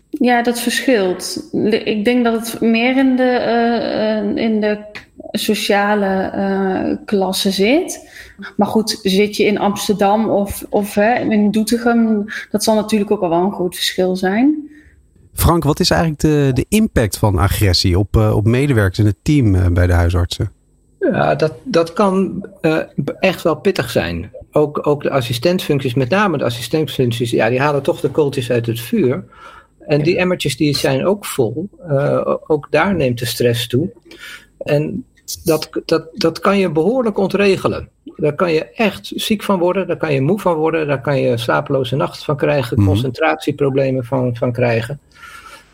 Ja, 0.09 0.43
dat 0.43 0.59
verschilt. 0.59 1.49
Ik 1.85 2.05
denk 2.05 2.23
dat 2.23 2.33
het 2.33 2.61
meer 2.61 2.97
in 2.97 3.15
de, 3.15 4.33
uh, 4.35 4.43
in 4.43 4.61
de 4.61 4.85
sociale 5.31 6.31
uh, 6.35 7.05
klasse 7.05 7.51
zit. 7.51 8.09
Maar 8.55 8.67
goed, 8.67 8.99
zit 9.03 9.35
je 9.35 9.43
in 9.43 9.59
Amsterdam 9.59 10.29
of, 10.29 10.65
of 10.69 10.95
hè, 10.95 11.13
in 11.13 11.51
Doetinchem, 11.51 12.25
dat 12.51 12.63
zal 12.63 12.75
natuurlijk 12.75 13.11
ook 13.11 13.21
al 13.21 13.29
wel 13.29 13.43
een 13.43 13.53
groot 13.53 13.75
verschil 13.75 14.15
zijn. 14.15 14.69
Frank, 15.33 15.63
wat 15.63 15.79
is 15.79 15.89
eigenlijk 15.89 16.21
de, 16.21 16.51
de 16.53 16.65
impact 16.69 17.17
van 17.17 17.37
agressie 17.37 17.99
op, 17.99 18.15
uh, 18.15 18.35
op 18.35 18.45
medewerkers 18.45 18.99
in 18.99 19.05
het 19.05 19.17
team 19.21 19.73
bij 19.73 19.87
de 19.87 19.93
huisartsen? 19.93 20.51
Ja, 20.99 21.35
dat, 21.35 21.53
dat 21.63 21.93
kan 21.93 22.45
uh, 22.61 22.77
echt 23.19 23.41
wel 23.41 23.55
pittig 23.55 23.89
zijn. 23.89 24.31
Ook, 24.51 24.87
ook 24.87 25.03
de 25.03 25.09
assistentfuncties, 25.09 25.93
met 25.93 26.09
name 26.09 26.37
de 26.37 26.43
assistentfuncties, 26.43 27.31
ja, 27.31 27.49
die 27.49 27.59
halen 27.59 27.83
toch 27.83 27.99
de 27.99 28.09
kooltjes 28.09 28.51
uit 28.51 28.65
het 28.65 28.79
vuur. 28.79 29.23
En 29.79 30.01
die 30.01 30.17
emmertjes 30.17 30.57
die 30.57 30.75
zijn 30.75 31.05
ook 31.05 31.25
vol. 31.25 31.69
Uh, 31.89 32.35
ook 32.47 32.67
daar 32.69 32.95
neemt 32.95 33.19
de 33.19 33.25
stress 33.25 33.67
toe. 33.67 33.91
En 34.57 35.05
dat, 35.43 35.69
dat, 35.85 36.07
dat 36.13 36.39
kan 36.39 36.57
je 36.57 36.71
behoorlijk 36.71 37.17
ontregelen. 37.17 37.89
Daar 38.15 38.35
kan 38.35 38.53
je 38.53 38.65
echt 38.65 39.11
ziek 39.15 39.43
van 39.43 39.59
worden, 39.59 39.87
daar 39.87 39.97
kan 39.97 40.13
je 40.13 40.21
moe 40.21 40.39
van 40.39 40.55
worden, 40.55 40.87
daar 40.87 41.01
kan 41.01 41.19
je 41.21 41.37
slapeloze 41.37 41.95
nachten 41.95 42.23
van 42.23 42.37
krijgen, 42.37 42.77
mm-hmm. 42.77 42.93
concentratieproblemen 42.93 44.05
van, 44.05 44.35
van 44.35 44.51
krijgen. 44.51 44.99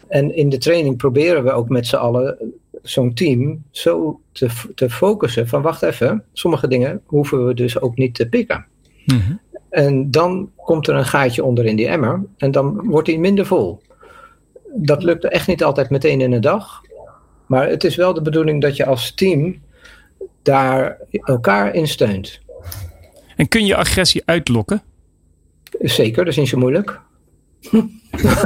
En 0.07 0.36
in 0.36 0.50
de 0.50 0.57
training 0.57 0.97
proberen 0.97 1.43
we 1.43 1.51
ook 1.51 1.69
met 1.69 1.88
z'n 1.88 1.95
allen 1.95 2.38
zo'n 2.83 3.13
team 3.13 3.63
zo 3.71 4.19
te, 4.31 4.49
te 4.75 4.89
focussen 4.89 5.47
van 5.47 5.61
wacht 5.61 5.81
even, 5.81 6.23
sommige 6.33 6.67
dingen 6.67 7.01
hoeven 7.05 7.45
we 7.45 7.53
dus 7.53 7.79
ook 7.79 7.97
niet 7.97 8.15
te 8.15 8.29
pikken. 8.29 8.65
Mm-hmm. 9.05 9.39
En 9.69 10.11
dan 10.11 10.51
komt 10.55 10.87
er 10.87 10.95
een 10.95 11.05
gaatje 11.05 11.43
onder 11.43 11.65
in 11.65 11.75
die 11.75 11.87
emmer 11.87 12.23
en 12.37 12.51
dan 12.51 12.85
wordt 12.85 13.07
die 13.07 13.19
minder 13.19 13.45
vol. 13.45 13.81
Dat 14.75 15.03
lukt 15.03 15.23
echt 15.23 15.47
niet 15.47 15.63
altijd 15.63 15.89
meteen 15.89 16.21
in 16.21 16.31
een 16.31 16.41
dag. 16.41 16.81
Maar 17.45 17.69
het 17.69 17.83
is 17.83 17.95
wel 17.95 18.13
de 18.13 18.21
bedoeling 18.21 18.61
dat 18.61 18.75
je 18.75 18.85
als 18.85 19.13
team 19.13 19.61
daar 20.41 20.97
elkaar 21.09 21.75
in 21.75 21.87
steunt. 21.87 22.41
En 23.35 23.47
kun 23.47 23.65
je 23.65 23.75
agressie 23.75 24.21
uitlokken? 24.25 24.81
Zeker, 25.79 26.23
dat 26.23 26.33
is 26.33 26.39
niet 26.39 26.47
zo 26.47 26.57
moeilijk. 26.57 27.01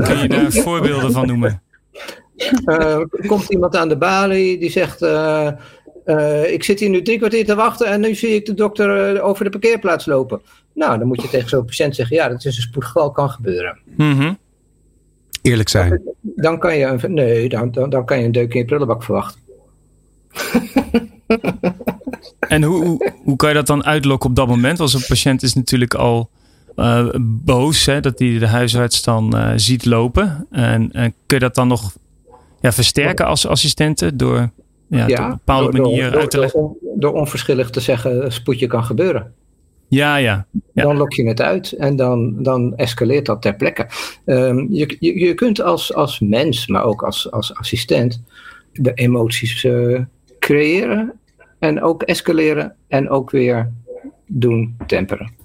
Kun 0.03 0.17
je 0.21 0.27
daar 0.27 0.51
voorbeelden 0.51 1.11
van 1.11 1.27
noemen? 1.27 1.61
Uh, 2.65 3.01
komt 3.27 3.49
iemand 3.49 3.75
aan 3.75 3.89
de 3.89 3.97
balie 3.97 4.59
die 4.59 4.69
zegt: 4.69 5.01
uh, 5.01 5.49
uh, 6.05 6.51
Ik 6.51 6.63
zit 6.63 6.79
hier 6.79 6.89
nu 6.89 7.01
drie 7.01 7.17
kwartier 7.17 7.45
te 7.45 7.55
wachten 7.55 7.87
en 7.87 8.01
nu 8.01 8.15
zie 8.15 8.35
ik 8.35 8.45
de 8.45 8.53
dokter 8.53 9.21
over 9.21 9.43
de 9.43 9.49
parkeerplaats 9.49 10.05
lopen. 10.05 10.41
Nou, 10.73 10.97
dan 10.97 11.07
moet 11.07 11.21
je 11.21 11.29
tegen 11.29 11.49
zo'n 11.49 11.65
patiënt 11.65 11.95
zeggen: 11.95 12.15
Ja, 12.15 12.27
dat 12.27 12.45
is 12.45 12.57
een 12.57 12.61
spoedgeval, 12.61 13.11
kan 13.11 13.29
gebeuren. 13.29 13.77
Mm-hmm. 13.95 14.37
Eerlijk 15.41 15.69
zijn. 15.69 16.01
Dan 16.21 16.59
kan 16.59 16.77
je 16.77 16.85
een, 16.85 17.13
nee, 17.13 17.49
dan, 17.49 17.71
dan, 17.71 17.89
dan 17.89 18.05
kan 18.05 18.19
je 18.19 18.25
een 18.25 18.31
deuk 18.31 18.53
in 18.53 18.59
je 18.59 18.65
prullenbak 18.65 19.03
verwachten. 19.03 19.41
en 22.39 22.63
hoe, 22.63 22.85
hoe, 22.85 23.11
hoe 23.23 23.35
kan 23.35 23.49
je 23.49 23.55
dat 23.55 23.67
dan 23.67 23.85
uitlokken 23.85 24.29
op 24.29 24.35
dat 24.35 24.47
moment? 24.47 24.79
Als 24.79 24.93
een 24.93 25.05
patiënt 25.07 25.43
is 25.43 25.53
natuurlijk 25.53 25.93
al 25.93 26.29
boos 27.19 27.85
hè, 27.85 27.99
dat 27.99 28.19
hij 28.19 28.37
de 28.37 28.47
huisarts 28.47 29.03
dan 29.03 29.53
ziet 29.55 29.85
lopen. 29.85 30.47
En, 30.51 30.91
en 30.91 31.13
kun 31.25 31.37
je 31.37 31.39
dat 31.39 31.55
dan 31.55 31.67
nog 31.67 31.93
ja, 32.67 32.73
versterken 32.73 33.25
als 33.25 33.47
assistenten 33.47 34.17
door 34.17 34.49
ja, 34.89 35.03
op 35.05 35.17
een 35.17 35.29
bepaalde 35.29 35.71
door, 35.71 35.81
manier 35.81 36.11
door, 36.11 36.19
uit 36.19 36.31
te 36.31 36.39
leggen. 36.39 36.59
door, 36.59 36.75
door 36.95 37.13
onverschillig 37.13 37.69
te 37.69 37.79
zeggen, 37.79 38.31
spoedje 38.31 38.67
kan 38.67 38.83
gebeuren. 38.83 39.33
Ja, 39.87 40.15
ja. 40.15 40.45
Ja. 40.73 40.83
Dan 40.83 40.97
lok 40.97 41.13
je 41.13 41.27
het 41.27 41.41
uit 41.41 41.71
en 41.71 41.95
dan, 41.95 42.43
dan 42.43 42.75
escaleert 42.75 43.25
dat 43.25 43.41
ter 43.41 43.55
plekke. 43.55 43.87
Ehm, 44.25 44.65
je, 44.69 44.95
je, 44.99 45.19
je 45.19 45.33
kunt 45.33 45.61
als, 45.61 45.93
als 45.93 46.19
mens, 46.19 46.67
maar 46.67 46.83
ook 46.83 47.03
als, 47.03 47.31
als 47.31 47.55
assistent, 47.55 48.23
de 48.73 48.93
emoties 48.93 49.63
eh, 49.63 50.01
creëren 50.39 51.13
en 51.59 51.81
ook 51.81 52.03
escaleren 52.03 52.75
en 52.87 53.09
ook 53.09 53.31
weer 53.31 53.71
doen 54.27 54.77
temperen. 54.87 55.35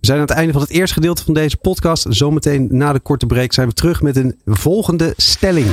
We 0.00 0.08
zijn 0.08 0.18
aan 0.18 0.26
het 0.26 0.36
einde 0.36 0.52
van 0.52 0.62
het 0.62 0.70
eerste 0.70 0.94
gedeelte 0.94 1.24
van 1.24 1.34
deze 1.34 1.56
podcast. 1.56 2.06
Zometeen 2.08 2.68
na 2.70 2.92
de 2.92 3.00
korte 3.00 3.26
break 3.26 3.52
zijn 3.52 3.68
we 3.68 3.74
terug 3.74 4.02
met 4.02 4.16
een 4.16 4.40
volgende 4.44 5.12
stelling. 5.16 5.66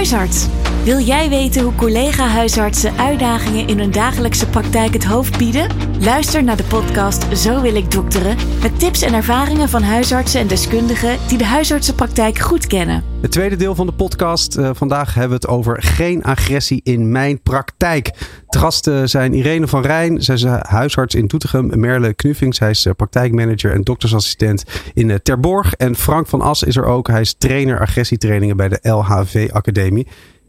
Huisarts, 0.00 0.46
wil 0.84 0.98
jij 0.98 1.28
weten 1.28 1.62
hoe 1.62 1.74
collega-huisartsen 1.74 2.98
uitdagingen 2.98 3.68
in 3.68 3.78
hun 3.78 3.90
dagelijkse 3.90 4.48
praktijk 4.48 4.92
het 4.92 5.04
hoofd 5.04 5.38
bieden? 5.38 5.68
Luister 5.98 6.44
naar 6.44 6.56
de 6.56 6.64
podcast 6.64 7.38
Zo 7.38 7.60
wil 7.60 7.74
ik 7.74 7.90
dokteren 7.90 8.36
met 8.62 8.78
tips 8.78 9.02
en 9.02 9.14
ervaringen 9.14 9.68
van 9.68 9.82
huisartsen 9.82 10.40
en 10.40 10.46
deskundigen 10.46 11.18
die 11.28 11.38
de 11.38 11.44
huisartsenpraktijk 11.44 12.38
goed 12.38 12.66
kennen. 12.66 13.09
Het 13.20 13.30
tweede 13.30 13.56
deel 13.56 13.74
van 13.74 13.86
de 13.86 13.92
podcast. 13.92 14.56
Eh, 14.56 14.70
vandaag 14.74 15.14
hebben 15.14 15.40
we 15.40 15.46
het 15.46 15.56
over 15.56 15.82
geen 15.82 16.22
agressie 16.22 16.80
in 16.84 17.12
mijn 17.12 17.40
praktijk. 17.40 18.10
De 18.48 18.58
gasten 18.58 19.08
zijn 19.08 19.34
Irene 19.34 19.68
van 19.68 19.82
Rijn, 19.82 20.22
zij 20.22 20.34
is 20.34 20.42
eh, 20.42 20.60
huisarts 20.60 21.14
in 21.14 21.26
Doetinchem. 21.26 21.80
Merle 21.80 22.14
Knuvings, 22.14 22.58
hij 22.58 22.70
is 22.70 22.86
eh, 22.86 22.92
praktijkmanager 22.94 23.72
en 23.72 23.82
doktersassistent 23.82 24.64
in 24.94 25.20
Terborg. 25.22 25.74
En 25.74 25.96
Frank 25.96 26.26
van 26.26 26.40
As 26.40 26.62
is 26.62 26.76
er 26.76 26.84
ook. 26.84 27.08
Hij 27.08 27.20
is 27.20 27.34
trainer 27.38 27.80
agressietrainingen 27.80 28.56
bij 28.56 28.68
de 28.68 28.78
LHV 28.82 29.48
Academie. 29.52 30.06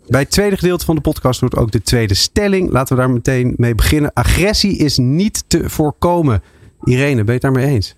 Bij 0.07 0.21
het 0.21 0.31
tweede 0.31 0.57
gedeelte 0.57 0.85
van 0.85 0.95
de 0.95 1.01
podcast 1.01 1.39
wordt 1.39 1.55
ook 1.55 1.71
de 1.71 1.81
tweede 1.81 2.13
stelling. 2.13 2.71
Laten 2.71 2.95
we 2.95 3.01
daar 3.01 3.11
meteen 3.11 3.53
mee 3.57 3.75
beginnen. 3.75 4.13
Agressie 4.13 4.77
is 4.77 4.97
niet 4.97 5.43
te 5.47 5.69
voorkomen. 5.69 6.41
Irene, 6.83 7.23
ben 7.23 7.25
je 7.25 7.31
het 7.31 7.41
daarmee 7.41 7.65
eens? 7.65 7.95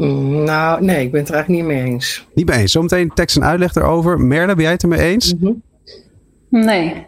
Mm, 0.00 0.42
Nou, 0.44 0.84
nee, 0.84 1.04
ik 1.04 1.10
ben 1.10 1.20
het 1.20 1.28
er 1.28 1.34
eigenlijk 1.34 1.66
niet 1.66 1.76
mee 1.76 1.92
eens. 1.92 2.26
Niet 2.34 2.48
mee 2.48 2.58
eens. 2.58 2.72
Zometeen 2.72 3.10
tekst 3.14 3.36
en 3.36 3.44
uitleg 3.44 3.72
daarover. 3.72 4.20
Merle, 4.20 4.54
ben 4.54 4.62
jij 4.62 4.72
het 4.72 4.82
ermee 4.82 5.00
eens? 5.00 5.34
Mhm. 5.34 5.52
Nee. 6.48 7.06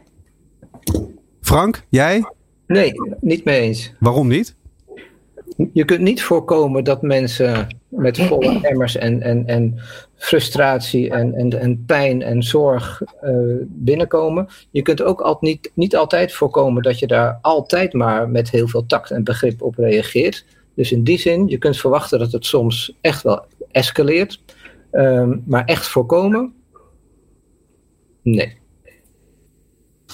Frank, 1.40 1.82
jij? 1.88 2.25
Nee, 2.66 2.92
niet 3.20 3.44
mee 3.44 3.61
eens. 3.61 3.92
Waarom 3.99 4.28
niet? 4.28 4.54
Je 5.73 5.85
kunt 5.85 6.00
niet 6.00 6.23
voorkomen 6.23 6.85
dat 6.85 7.02
mensen 7.02 7.66
met 7.88 8.18
volle 8.18 8.59
emmers 8.62 8.97
en, 8.97 9.23
en, 9.23 9.47
en 9.47 9.80
frustratie 10.16 11.11
en, 11.11 11.35
en, 11.35 11.61
en 11.61 11.85
pijn 11.85 12.23
en 12.23 12.42
zorg 12.42 13.02
eh, 13.20 13.32
binnenkomen. 13.66 14.49
Je 14.70 14.82
kunt 14.82 15.02
ook 15.02 15.20
al, 15.20 15.37
niet, 15.40 15.70
niet 15.75 15.97
altijd 15.97 16.32
voorkomen 16.32 16.82
dat 16.82 16.99
je 16.99 17.06
daar 17.06 17.38
altijd 17.42 17.92
maar 17.92 18.28
met 18.28 18.50
heel 18.50 18.68
veel 18.68 18.87
tact 18.87 19.11
en 19.11 19.25
begrip 19.25 19.62
op 19.62 19.75
reageert. 19.76 20.44
Dus 20.80 20.92
in 20.92 21.04
die 21.04 21.18
zin, 21.18 21.46
je 21.46 21.58
kunt 21.58 21.76
verwachten 21.76 22.18
dat 22.18 22.32
het 22.32 22.46
soms 22.46 22.96
echt 23.00 23.22
wel 23.22 23.44
escaleert. 23.70 24.42
Ehm, 24.90 25.37
maar 25.44 25.64
echt 25.64 25.88
voorkomen? 25.88 26.52
Nee. 28.22 28.58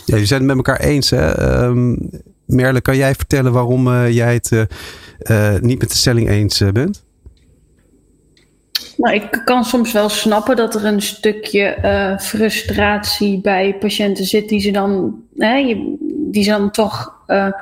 Ja, 0.05 0.17
je 0.17 0.27
zijn 0.27 0.41
het 0.41 0.49
met 0.49 0.57
elkaar 0.57 0.81
eens. 0.81 1.11
Hè? 1.11 1.33
Ehm, 1.33 1.97
Merle, 2.45 2.81
kan 2.81 2.97
jij 2.97 3.15
vertellen 3.15 3.53
waarom 3.53 3.89
eh, 3.89 4.15
jij 4.15 4.35
het 4.35 4.53
eh, 4.53 5.55
eh, 5.55 5.61
niet 5.61 5.79
met 5.79 5.91
de 5.91 5.97
stelling 5.97 6.29
eens 6.29 6.63
bent? 6.73 7.05
Nou, 8.97 9.15
ik 9.15 9.43
kan 9.45 9.65
soms 9.65 9.93
wel 9.93 10.09
snappen 10.09 10.57
dat 10.57 10.75
er 10.75 10.85
een 10.85 11.03
stukje 11.03 11.65
eh, 11.65 12.19
frustratie 12.19 13.41
bij 13.41 13.77
patiënten 13.79 14.25
zit 14.25 14.49
die 14.49 14.61
ze 14.61 14.71
dan, 14.71 15.21
hè, 15.37 15.85
die 16.31 16.43
ze 16.45 16.51
dan 16.51 16.71
toch 16.71 17.15
eh, 17.27 17.53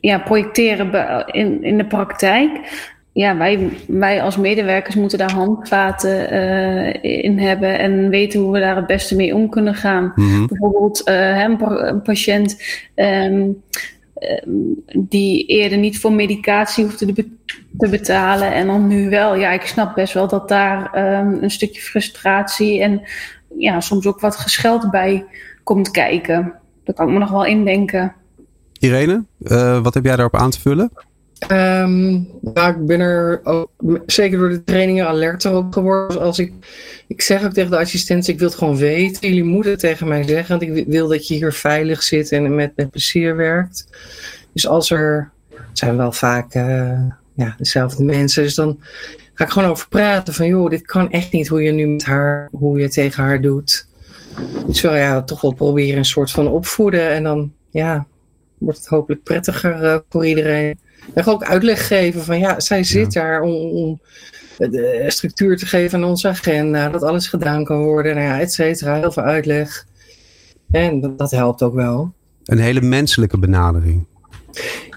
ja, 0.00 0.18
projecteren 0.18 1.26
in, 1.26 1.64
in 1.64 1.76
de 1.76 1.86
praktijk. 1.86 2.50
Ja, 3.12 3.36
wij, 3.36 3.68
wij 3.86 4.22
als 4.22 4.36
medewerkers 4.36 4.94
moeten 4.94 5.18
daar 5.18 5.32
handvaten 5.32 6.30
eh, 6.30 7.22
in 7.24 7.38
hebben 7.38 7.78
en 7.78 8.08
weten 8.08 8.40
hoe 8.40 8.52
we 8.52 8.60
daar 8.60 8.76
het 8.76 8.86
beste 8.86 9.16
mee 9.16 9.34
om 9.34 9.48
kunnen 9.48 9.74
gaan. 9.74 10.12
Mhm. 10.14 10.46
Bijvoorbeeld 10.46 11.04
eh, 11.04 11.38
een, 11.42 11.56
pa- 11.56 11.88
een 11.88 12.02
patiënt 12.02 12.62
ehm, 12.94 13.48
ehm, 14.14 14.50
die 14.96 15.46
eerder 15.46 15.78
niet 15.78 15.98
voor 15.98 16.12
medicatie 16.12 16.84
hoefde 16.84 17.06
te, 17.06 17.12
be- 17.12 17.56
te 17.78 17.88
betalen 17.88 18.52
en 18.52 18.66
dan 18.66 18.86
nu 18.86 19.08
wel. 19.10 19.34
Ja, 19.34 19.50
ik 19.50 19.66
snap 19.66 19.94
best 19.94 20.14
wel 20.14 20.28
dat 20.28 20.48
daar 20.48 20.92
ehm, 20.92 21.42
een 21.42 21.50
stukje 21.50 21.80
frustratie 21.80 22.82
en 22.82 23.02
ja, 23.58 23.80
soms 23.80 24.06
ook 24.06 24.20
wat 24.20 24.36
gescheld 24.36 24.90
bij 24.90 25.24
komt 25.62 25.90
kijken. 25.90 26.52
Daar 26.84 26.94
kan 26.94 27.06
ik 27.06 27.12
me 27.12 27.18
nog 27.18 27.30
wel 27.30 27.44
indenken. 27.44 28.14
Irene, 28.82 29.24
eh, 29.44 29.82
wat 29.82 29.94
heb 29.94 30.04
jij 30.04 30.16
daarop 30.16 30.36
aan 30.36 30.50
te 30.50 30.60
vullen? 30.60 30.90
Nou, 31.48 32.70
ik 32.70 32.86
ben 32.86 33.00
er 33.00 33.40
ook, 33.44 33.70
zeker 34.06 34.38
door 34.38 34.48
de 34.48 34.64
trainingen 34.64 35.06
alerter 35.06 35.56
op 35.56 35.72
geworden. 35.72 36.20
Als 36.20 36.38
ik, 36.38 36.52
ik 37.06 37.22
zeg 37.22 37.44
ook 37.44 37.52
tegen 37.52 37.70
de 37.70 37.78
assistenten, 37.78 38.32
ik 38.32 38.38
wil 38.38 38.48
het 38.48 38.58
gewoon 38.58 38.76
weten. 38.76 39.28
Jullie 39.28 39.44
moeten 39.44 39.78
tegen 39.78 40.08
mij 40.08 40.22
zeggen, 40.22 40.58
want 40.58 40.76
ik 40.76 40.86
wil 40.86 41.08
dat 41.08 41.28
je 41.28 41.34
hier 41.34 41.52
veilig 41.52 42.02
zit 42.02 42.32
en 42.32 42.54
met, 42.54 42.72
met 42.76 42.90
plezier 42.90 43.36
werkt. 43.36 43.86
Dus 44.52 44.66
als 44.66 44.90
er, 44.90 45.30
het 45.50 45.78
zijn 45.78 45.96
wel 45.96 46.12
vaak 46.12 46.54
eh, 46.54 47.00
ja, 47.34 47.54
dezelfde 47.58 48.04
mensen, 48.04 48.42
dus 48.42 48.54
dan 48.54 48.78
ga 49.34 49.44
ik 49.44 49.50
gewoon 49.50 49.70
over 49.70 49.88
praten 49.88 50.34
van, 50.34 50.46
joh, 50.46 50.70
dit 50.70 50.82
kan 50.82 51.10
echt 51.10 51.32
niet 51.32 51.48
hoe 51.48 51.62
je 51.62 51.72
nu 51.72 51.86
met 51.86 52.04
haar, 52.04 52.48
hoe 52.52 52.78
je 52.78 52.88
tegen 52.88 53.22
haar 53.22 53.40
doet. 53.40 53.86
Dus 54.66 54.80
wel 54.80 54.96
ja, 54.96 55.22
toch 55.22 55.40
wel 55.40 55.52
proberen 55.52 55.98
een 55.98 56.04
soort 56.04 56.30
van 56.30 56.48
opvoeden 56.48 57.10
en 57.10 57.22
dan, 57.22 57.52
ja, 57.70 58.06
wordt 58.64 58.78
het 58.78 58.86
hopelijk 58.86 59.22
prettiger 59.22 59.84
eh, 59.84 59.98
voor 60.08 60.26
iedereen. 60.26 60.78
En 61.14 61.24
ook 61.24 61.44
uitleg 61.44 61.86
geven 61.86 62.24
van 62.24 62.38
ja, 62.38 62.60
zij 62.60 62.84
zit 62.84 63.12
daar 63.12 63.40
om, 63.40 63.54
om 63.54 64.00
de 64.56 65.04
structuur 65.08 65.56
te 65.56 65.66
geven 65.66 65.98
aan 65.98 66.08
onze 66.08 66.28
agenda, 66.28 66.88
dat 66.88 67.02
alles 67.02 67.28
gedaan 67.28 67.64
kan 67.64 67.82
worden, 67.82 68.14
nou 68.14 68.26
ja, 68.26 68.40
et 68.40 68.52
cetera, 68.52 68.94
heel 68.94 69.12
veel 69.12 69.22
uitleg. 69.22 69.86
En 70.70 71.00
dat, 71.00 71.18
dat 71.18 71.30
helpt 71.30 71.62
ook 71.62 71.74
wel. 71.74 72.12
Een 72.44 72.58
hele 72.58 72.80
menselijke 72.80 73.38
benadering. 73.38 74.06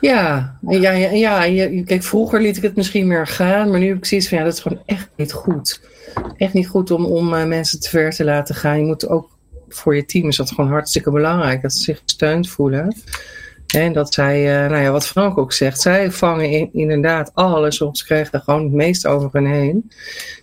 Ja, 0.02 0.58
ja, 0.68 0.92
ja, 0.92 1.10
ja 1.10 1.44
je, 1.44 1.84
kijk, 1.84 2.04
vroeger 2.04 2.42
liet 2.42 2.58
ik 2.58 2.64
het 2.64 2.76
misschien 2.76 3.08
meer 3.08 3.28
gaan, 3.28 3.70
maar 3.70 3.80
nu 3.80 3.88
heb 3.88 3.98
ik 3.98 4.06
zoiets 4.06 4.28
van 4.28 4.38
ja, 4.38 4.44
dat 4.44 4.54
is 4.54 4.60
gewoon 4.60 4.82
echt 4.86 5.10
niet 5.16 5.34
goed. 5.34 5.82
Echt 6.38 6.54
niet 6.54 6.68
goed 6.68 6.92
om, 6.92 7.06
om 7.06 7.34
eh, 7.34 7.46
mensen 7.46 7.80
te 7.80 7.90
ver 7.90 8.12
te 8.12 8.24
laten 8.24 8.56
gaan. 8.56 8.80
Je 8.80 8.86
moet 8.86 9.08
ook 9.08 9.38
voor 9.70 9.96
je 9.96 10.06
team 10.06 10.28
is 10.28 10.36
dat 10.36 10.52
gewoon 10.52 10.70
hartstikke 10.70 11.12
belangrijk, 11.12 11.62
dat 11.62 11.74
ze 11.74 11.84
zich 11.84 12.02
gesteund 12.04 12.50
voelen. 12.50 12.96
En 13.76 13.94
dat 13.94 14.14
zij, 14.14 14.64
eh, 14.64 14.70
nou 14.70 14.82
ja, 14.84 14.92
wat 14.92 15.08
Frank 15.08 15.38
ook 15.38 15.54
zegt, 15.54 15.82
zij 15.82 16.12
vangen 16.12 16.50
in- 16.50 16.70
inderdaad 16.74 17.32
alles 17.34 17.82
op. 17.82 17.98
Ze 17.98 18.06
krijgen 18.06 18.34
er 18.34 18.42
gewoon 18.42 18.64
het 18.64 18.72
meeste 18.74 19.08
over 19.08 19.30
hun 19.34 19.46
heen. 19.46 19.92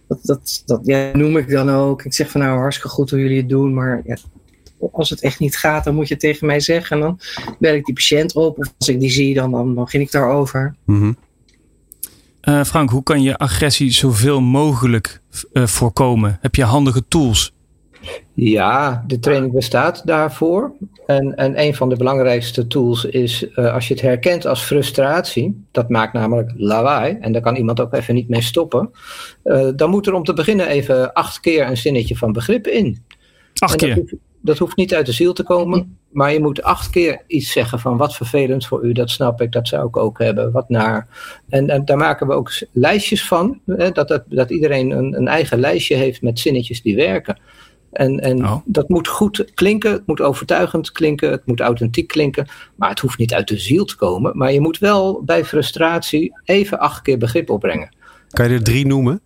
Dat, 0.08 0.18
dat, 0.22 0.62
dat 0.66 0.80
ja, 0.82 1.10
noem 1.12 1.36
ik 1.36 1.48
dan 1.48 1.70
ook. 1.70 2.04
Ik 2.04 2.14
zeg 2.14 2.30
van 2.30 2.40
nou, 2.40 2.58
hartstikke 2.58 2.90
goed 2.94 3.10
hoe 3.10 3.20
jullie 3.20 3.36
het 3.36 3.48
doen, 3.48 3.74
maar 3.74 4.02
ja, 4.04 4.16
als 4.92 5.10
het 5.10 5.20
echt 5.20 5.38
niet 5.38 5.56
gaat, 5.56 5.84
dan 5.84 5.94
moet 5.94 6.08
je 6.08 6.16
tegen 6.16 6.46
mij 6.46 6.60
zeggen. 6.60 6.96
En 6.96 7.02
dan 7.02 7.18
bel 7.58 7.74
ik 7.74 7.84
die 7.84 7.94
patiënt 7.94 8.34
op. 8.34 8.58
Of 8.58 8.72
als 8.78 8.88
ik 8.88 9.00
die 9.00 9.10
zie, 9.10 9.34
dan, 9.34 9.50
dan 9.50 9.74
begin 9.74 10.00
ik 10.00 10.10
daarover. 10.10 10.74
Eh, 12.40 12.64
Frank, 12.64 12.90
hoe 12.90 13.02
kan 13.02 13.22
je 13.22 13.36
agressie 13.38 13.92
zoveel 13.92 14.40
mogelijk 14.40 15.20
eh, 15.52 15.66
voorkomen? 15.66 16.38
Heb 16.40 16.54
je 16.54 16.64
handige 16.64 17.04
tools? 17.08 17.52
Ja, 18.34 19.04
de 19.06 19.18
training 19.18 19.52
bestaat 19.52 20.06
daarvoor. 20.06 20.72
En, 21.06 21.36
en 21.36 21.60
een 21.60 21.74
van 21.74 21.88
de 21.88 21.96
belangrijkste 21.96 22.66
tools 22.66 23.04
is 23.04 23.50
eh, 23.50 23.74
als 23.74 23.88
je 23.88 23.94
het 23.94 24.02
herkent 24.02 24.46
als 24.46 24.62
frustratie, 24.62 25.64
dat 25.70 25.88
maakt 25.88 26.12
namelijk 26.12 26.52
lawaai 26.56 27.16
en 27.20 27.32
daar 27.32 27.42
kan 27.42 27.56
iemand 27.56 27.80
ook 27.80 27.94
even 27.94 28.14
niet 28.14 28.28
mee 28.28 28.42
stoppen, 28.42 28.90
eh, 29.42 29.68
dan 29.76 29.90
moet 29.90 30.06
er 30.06 30.14
om 30.14 30.24
te 30.24 30.32
beginnen 30.32 30.68
even 30.68 31.12
acht 31.12 31.40
keer 31.40 31.66
een 31.66 31.76
zinnetje 31.76 32.16
van 32.16 32.32
begrip 32.32 32.66
in. 32.66 33.02
Acht 33.58 33.78
dat 33.78 33.88
keer. 33.88 33.94
hoeft, 33.94 34.14
dat 34.40 34.58
hoeft 34.58 34.76
niet 34.76 34.94
uit 34.94 35.06
de 35.06 35.12
ziel 35.12 35.32
te 35.32 35.42
komen, 35.42 35.98
maar 36.10 36.32
je 36.32 36.40
moet 36.40 36.62
acht 36.62 36.90
keer 36.90 37.22
iets 37.26 37.52
zeggen 37.52 37.78
van 37.78 37.96
wat 37.96 38.16
vervelend 38.16 38.66
voor 38.66 38.84
u, 38.84 38.92
dat 38.92 39.10
snap 39.10 39.40
ik, 39.40 39.52
dat 39.52 39.68
zou 39.68 39.88
ik 39.88 39.96
ook 39.96 40.18
hebben, 40.18 40.52
wat 40.52 40.68
naar. 40.68 41.08
En, 41.48 41.70
en 41.70 41.84
daar 41.84 41.96
maken 41.96 42.26
we 42.26 42.32
ook 42.32 42.52
lijstjes 42.72 43.26
van, 43.26 43.60
hè, 43.66 43.90
dat, 43.90 44.08
dat, 44.08 44.22
dat 44.28 44.50
iedereen 44.50 44.90
een, 44.90 45.16
een 45.16 45.28
eigen 45.28 45.58
lijstje 45.58 45.96
heeft 45.96 46.22
met 46.22 46.38
zinnetjes 46.38 46.82
die 46.82 46.96
werken. 46.96 47.38
En, 47.92 48.20
en 48.20 48.44
Oh. 48.44 48.56
dat 48.64 48.88
moet 48.88 49.08
goed 49.08 49.44
klinken, 49.54 49.92
het 49.92 50.06
moet 50.06 50.20
overtuigend 50.20 50.92
klinken, 50.92 51.30
het 51.30 51.46
moet 51.46 51.60
authentiek 51.60 52.08
klinken, 52.08 52.46
maar 52.74 52.90
het 52.90 52.98
hoeft 52.98 53.18
niet 53.18 53.34
uit 53.34 53.48
de 53.48 53.58
ziel 53.58 53.84
te 53.84 53.96
komen. 53.96 54.36
Maar 54.36 54.52
je 54.52 54.60
moet 54.60 54.78
wel 54.78 55.22
bij 55.24 55.44
frustratie 55.44 56.32
even 56.44 56.78
acht 56.78 57.02
keer 57.02 57.18
begrip 57.18 57.50
opbrengen. 57.50 57.94
Kan 58.30 58.48
je 58.48 58.54
er 58.54 58.62
drie 58.62 58.86
noemen? 58.86 59.20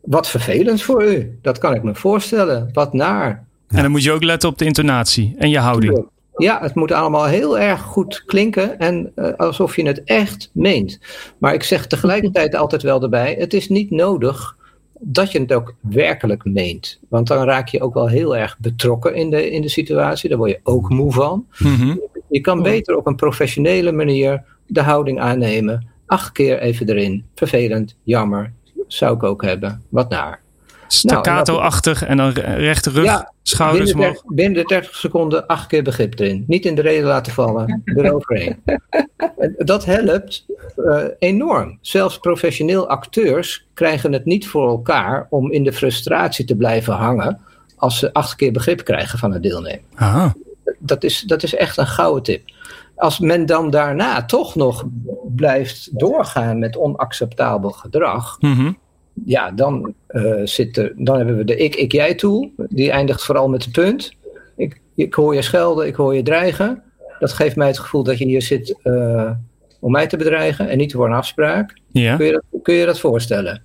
Wat 0.00 0.28
vervelend 0.28 0.82
voor 0.82 1.04
u, 1.04 1.38
dat 1.42 1.58
kan 1.58 1.74
ik 1.74 1.82
me 1.82 1.94
voorstellen. 1.94 2.70
Wat 2.72 2.92
naar. 2.92 3.46
En 3.68 3.82
dan 3.82 3.90
moet 3.90 4.02
je 4.02 4.12
ook 4.12 4.22
letten 4.24 4.48
op 4.48 4.58
de 4.58 4.64
intonatie 4.64 5.34
en 5.38 5.50
je 5.50 5.58
houding. 5.58 6.06
Ja, 6.36 6.60
het 6.62 6.74
moet 6.74 6.92
allemaal 6.92 7.24
heel 7.26 7.58
erg 7.58 7.80
goed 7.80 8.22
klinken 8.26 8.78
en 8.78 9.12
eh, 9.14 9.32
alsof 9.36 9.76
je 9.76 9.86
het 9.86 10.04
echt 10.04 10.50
meent. 10.52 10.98
Maar 11.38 11.54
ik 11.54 11.62
zeg 11.62 11.86
tegelijkertijd 11.86 12.54
altijd 12.54 12.82
wel 12.82 13.02
erbij: 13.02 13.36
het 13.38 13.54
is 13.54 13.68
niet 13.68 13.90
nodig 13.90 14.56
dat 15.00 15.32
je 15.32 15.40
het 15.40 15.52
ook 15.52 15.74
werkelijk 15.80 16.44
meent. 16.44 17.00
Want 17.08 17.26
dan 17.26 17.44
raak 17.44 17.68
je 17.68 17.80
ook 17.80 17.94
wel 17.94 18.08
heel 18.08 18.36
erg 18.36 18.58
betrokken 18.58 19.14
in 19.14 19.30
de, 19.30 19.50
in 19.50 19.62
de 19.62 19.68
situatie. 19.68 20.28
Daar 20.28 20.38
word 20.38 20.50
je 20.50 20.60
ook 20.62 20.88
moe 20.88 21.12
van. 21.12 21.46
Mhm. 21.58 21.96
Je 22.28 22.40
kan 22.40 22.62
beter 22.62 22.96
op 22.96 23.06
een 23.06 23.16
professionele 23.16 23.92
manier 23.92 24.44
de 24.66 24.82
houding 24.82 25.20
aannemen. 25.20 25.88
Acht 26.06 26.32
keer 26.32 26.58
even 26.58 26.88
erin. 26.88 27.24
Vervelend, 27.34 27.96
jammer. 28.02 28.52
Zou 28.86 29.14
ik 29.14 29.22
ook 29.22 29.42
hebben. 29.42 29.82
Wat 29.88 30.08
naar. 30.08 30.42
Staccato-achtig 30.88 32.04
en 32.04 32.16
dan 32.16 32.30
rechte 32.30 32.90
rug, 32.90 33.04
Ja, 33.04 33.32
schouders 33.42 33.90
binnen, 33.92 34.08
omhoog. 34.08 34.22
binnen 34.34 34.58
de 34.62 34.64
30 34.68 34.94
seconden 34.96 35.46
acht 35.46 35.66
keer 35.66 35.82
begrip 35.82 36.18
erin. 36.18 36.44
Niet 36.46 36.64
in 36.64 36.74
de 36.74 36.82
reden 36.82 37.06
laten 37.06 37.32
vallen, 37.32 37.82
eroverheen. 37.84 38.62
En 39.38 39.54
Dat 39.64 39.84
helpt 39.84 40.46
eh, 40.76 41.04
enorm. 41.18 41.78
Zelfs 41.80 42.18
professioneel 42.18 42.88
acteurs 42.88 43.66
krijgen 43.74 44.12
het 44.12 44.24
niet 44.24 44.48
voor 44.48 44.68
elkaar 44.68 45.26
om 45.30 45.52
in 45.52 45.64
de 45.64 45.72
frustratie 45.72 46.44
te 46.44 46.56
blijven 46.56 46.94
hangen 46.94 47.40
als 47.76 47.98
ze 47.98 48.12
acht 48.12 48.34
keer 48.36 48.52
begrip 48.52 48.84
krijgen 48.84 49.18
van 49.18 49.32
het 49.32 49.42
deelnemen. 49.42 49.80
Aha. 49.94 50.34
Dat 50.78 51.04
is, 51.04 51.20
dat 51.20 51.42
is 51.42 51.54
echt 51.54 51.76
een 51.76 51.86
gouden 51.86 52.22
tip. 52.22 52.42
Als 52.96 53.18
men 53.18 53.46
dan 53.46 53.70
daarna 53.70 54.24
toch 54.24 54.54
nog 54.54 54.84
blijft 55.36 55.98
doorgaan 55.98 56.58
met 56.58 56.76
onacceptabel 56.76 57.70
gedrag, 57.70 58.36
Mhm. 58.40 58.72
Ja, 59.24 59.50
dan, 59.50 59.94
eh, 60.06 60.40
zit 60.44 60.76
er, 60.76 60.92
dan 60.96 61.16
hebben 61.16 61.36
we 61.36 61.44
de 61.44 61.56
ik-ik-jij 61.56 62.14
tool. 62.14 62.50
Die 62.56 62.90
eindigt 62.90 63.24
vooral 63.24 63.48
met 63.48 63.62
de 63.62 63.70
punt. 63.70 64.12
Ik, 64.56 64.80
ik 64.94 65.14
hoor 65.14 65.34
je 65.34 65.42
schelden, 65.42 65.86
ik 65.86 65.94
hoor 65.94 66.14
je 66.14 66.22
dreigen. 66.22 66.82
Dat 67.18 67.32
geeft 67.32 67.56
mij 67.56 67.66
het 67.66 67.78
gevoel 67.78 68.02
dat 68.02 68.18
je 68.18 68.24
hier 68.24 68.42
zit 68.42 68.78
eh, 68.82 69.30
om 69.80 69.92
mij 69.92 70.06
te 70.06 70.16
bedreigen 70.16 70.68
en 70.68 70.78
niet 70.78 70.92
voor 70.92 71.06
een 71.06 71.12
afspraak. 71.12 71.78
Ja. 71.90 72.16
Kun 72.16 72.26
je, 72.26 72.32
dat, 72.32 72.62
kun 72.62 72.74
je 72.74 72.86
dat 72.86 73.00
voorstellen? 73.00 73.62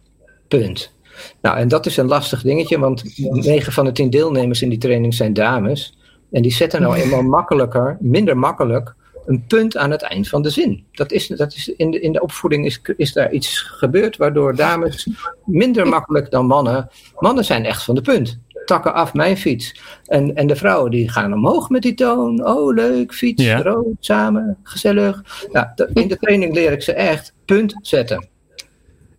Punt. 0.47 0.93
Nou, 1.41 1.57
en 1.57 1.67
dat 1.67 1.85
is 1.85 1.97
een 1.97 2.07
lastig 2.07 2.41
dingetje, 2.41 2.79
want 2.79 3.03
9 3.17 3.73
van 3.73 3.85
de 3.85 3.91
10 3.91 4.09
deelnemers 4.09 4.61
in 4.61 4.69
die 4.69 4.77
training 4.77 5.13
zijn 5.13 5.33
dames. 5.33 5.97
En 6.31 6.41
die 6.41 6.51
zetten 6.51 6.81
nou 6.81 6.95
eenmaal 7.01 7.21
makkelijker, 7.21 7.97
minder 7.99 8.37
makkelijk, 8.37 8.95
een 9.25 9.43
punt 9.47 9.77
aan 9.77 9.91
het 9.91 10.01
eind 10.01 10.29
van 10.29 10.41
de 10.41 10.49
zin. 10.49 10.85
Dat 10.91 11.11
is, 11.11 11.27
dat 11.27 11.53
is 11.53 11.67
in, 11.77 11.91
de, 11.91 11.99
in 11.99 12.11
de 12.11 12.21
opvoeding 12.21 12.65
is, 12.65 12.81
is 12.97 13.13
daar 13.13 13.31
iets 13.31 13.59
gebeurd 13.59 14.17
waardoor 14.17 14.55
dames 14.55 15.07
minder 15.45 15.87
makkelijk 15.87 16.31
dan 16.31 16.45
mannen. 16.45 16.89
Mannen 17.19 17.45
zijn 17.45 17.65
echt 17.65 17.83
van 17.83 17.95
de 17.95 18.01
punt. 18.01 18.39
Takken 18.65 18.93
af 18.93 19.13
mijn 19.13 19.37
fiets. 19.37 19.81
En, 20.05 20.35
en 20.35 20.47
de 20.47 20.55
vrouwen 20.55 20.91
die 20.91 21.09
gaan 21.09 21.33
omhoog 21.33 21.69
met 21.69 21.81
die 21.81 21.93
toon. 21.93 22.45
Oh, 22.47 22.73
leuk, 22.73 23.13
fiets, 23.13 23.43
Ja. 23.43 23.61
rood, 23.61 23.85
samen, 23.99 24.57
gezellig. 24.63 25.21
Ja, 25.51 25.71
de- 25.75 25.89
in 25.93 26.07
de 26.07 26.17
training 26.17 26.53
leer 26.53 26.71
ik 26.71 26.81
ze 26.81 26.93
echt 26.93 27.33
punt 27.45 27.75
zetten. 27.81 28.27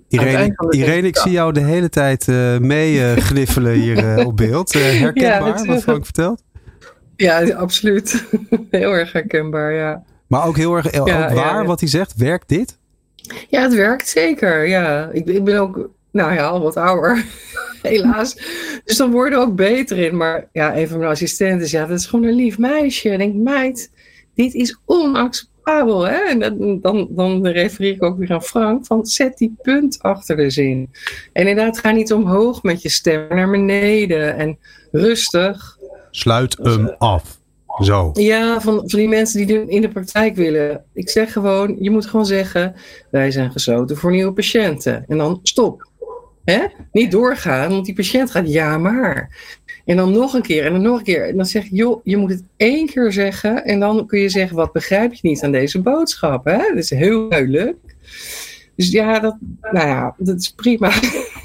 Irene, 0.08 0.54
Irene, 0.70 1.06
ik 1.06 1.16
zie 1.16 1.32
jou 1.32 1.52
de 1.52 1.60
hele 1.60 1.88
tijd 1.88 2.28
eh 2.28 2.58
mee 2.58 3.04
eh, 3.04 3.16
gniffelen 3.22 3.72
hier 3.72 4.16
eh, 4.18 4.26
op 4.26 4.36
beeld. 4.36 4.74
Eh, 4.74 4.80
herkenbaar, 5.00 5.58
Ja, 5.58 5.64
wat 5.66 5.82
Frank 5.82 6.04
vertelt? 6.04 6.42
Ja, 7.16 7.52
absoluut. 7.52 8.24
Heel 8.70 8.92
erg 8.92 9.12
herkenbaar, 9.12 9.72
ja. 9.72 10.04
Maar 10.26 10.46
ook 10.46 10.56
heel 10.56 10.74
erg 10.74 10.86
eh, 10.86 11.00
ook 11.00 11.08
ja, 11.08 11.34
waar 11.34 11.60
ja. 11.60 11.64
wat 11.64 11.80
hij 11.80 11.88
zegt. 11.88 12.14
Werkt 12.16 12.48
dit? 12.48 12.78
Ja, 13.48 13.62
het 13.62 13.74
werkt 13.74 14.08
zeker. 14.08 14.66
Ja, 14.66 15.10
ik, 15.12 15.26
ik 15.26 15.44
ben 15.44 15.58
ook, 15.60 15.90
nou 16.10 16.32
ja, 16.34 16.46
al 16.46 16.60
wat 16.60 16.76
ouder. 16.76 17.24
Helaas. 17.82 18.34
Dus 18.84 18.96
dan 18.96 19.10
worden 19.10 19.38
we 19.38 19.44
ook 19.44 19.56
beter 19.56 19.98
in. 19.98 20.16
Maar 20.16 20.48
ja, 20.52 20.76
een 20.76 20.88
van 20.88 20.98
mijn 20.98 21.10
assistenten 21.10 21.68
ja, 21.70 21.86
dat 21.86 21.98
is 21.98 22.06
gewoon 22.06 22.24
een 22.24 22.34
lief 22.34 22.58
meisje. 22.58 23.10
En 23.10 23.20
ik 23.20 23.32
denk, 23.32 23.44
meid, 23.44 23.90
dit 24.34 24.54
is 24.54 24.78
onacceptabel. 24.84 26.02
Hè? 26.02 26.16
En 26.16 26.38
dan, 26.38 26.80
dan, 26.80 27.08
dan 27.10 27.46
refereer 27.46 27.94
ik 27.94 28.02
ook 28.02 28.18
weer 28.18 28.32
aan 28.32 28.42
Frank. 28.42 28.86
Van 28.86 29.06
zet 29.06 29.38
die 29.38 29.54
punt 29.62 30.02
achter 30.02 30.36
de 30.36 30.50
zin. 30.50 30.90
En 31.32 31.46
inderdaad, 31.46 31.78
ga 31.78 31.90
niet 31.90 32.12
omhoog 32.12 32.62
met 32.62 32.82
je 32.82 32.88
stem 32.88 33.26
naar 33.28 33.50
beneden. 33.50 34.36
En 34.36 34.58
rustig. 34.92 35.73
Sluit 36.16 36.56
hem 36.62 36.94
af. 36.98 37.38
Zo. 37.82 38.10
Ja, 38.12 38.60
van, 38.60 38.74
van 38.74 38.98
die 38.98 39.08
mensen 39.08 39.46
die 39.46 39.66
in 39.66 39.80
de 39.80 39.88
praktijk 39.88 40.36
willen. 40.36 40.84
Ik 40.92 41.10
zeg 41.10 41.32
gewoon, 41.32 41.76
je 41.80 41.90
moet 41.90 42.06
gewoon 42.06 42.26
zeggen, 42.26 42.74
wij 43.10 43.30
zijn 43.30 43.52
gesloten 43.52 43.96
voor 43.96 44.10
nieuwe 44.10 44.32
patiënten. 44.32 45.04
En 45.08 45.18
dan 45.18 45.40
stop. 45.42 45.90
Hè? 46.44 46.64
Niet 46.92 47.10
doorgaan, 47.10 47.70
want 47.70 47.84
die 47.84 47.94
patiënt 47.94 48.30
gaat 48.30 48.52
ja 48.52 48.78
maar. 48.78 49.36
En 49.84 49.96
dan 49.96 50.12
nog 50.12 50.34
een 50.34 50.42
keer 50.42 50.64
en 50.64 50.72
dan 50.72 50.82
nog 50.82 50.98
een 50.98 51.04
keer. 51.04 51.28
En 51.28 51.36
dan 51.36 51.46
zeg 51.46 51.64
je, 51.64 51.76
joh, 51.76 52.00
je 52.04 52.16
moet 52.16 52.30
het 52.30 52.42
één 52.56 52.86
keer 52.86 53.12
zeggen. 53.12 53.64
En 53.64 53.80
dan 53.80 54.06
kun 54.06 54.20
je 54.20 54.28
zeggen, 54.28 54.56
wat 54.56 54.72
begrijp 54.72 55.12
je 55.12 55.28
niet 55.28 55.42
aan 55.42 55.52
deze 55.52 55.80
boodschap? 55.80 56.44
Hè? 56.44 56.58
Dat 56.58 56.76
is 56.76 56.90
heel 56.90 57.28
duidelijk. 57.28 57.76
Dus 58.76 58.90
ja, 58.90 59.20
dat, 59.20 59.36
nou 59.60 59.88
ja, 59.88 60.14
dat 60.18 60.40
is 60.40 60.50
prima. 60.50 60.90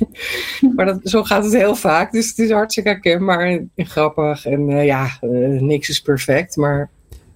maar 0.75 0.85
dat, 0.85 0.99
zo 1.03 1.23
gaat 1.23 1.43
het 1.43 1.53
heel 1.53 1.75
vaak. 1.75 2.11
Dus 2.11 2.27
het 2.27 2.37
is 2.37 2.51
hartstikke 2.51 2.89
herkenbaar 2.89 3.39
en, 3.39 3.71
en 3.75 3.85
grappig. 3.85 4.45
En 4.45 4.69
eh, 4.69 4.85
ja, 4.85 5.09
eh, 5.21 5.29
niks 5.61 5.89
is 5.89 6.01
perfect. 6.01 6.55
Maar 6.55 6.89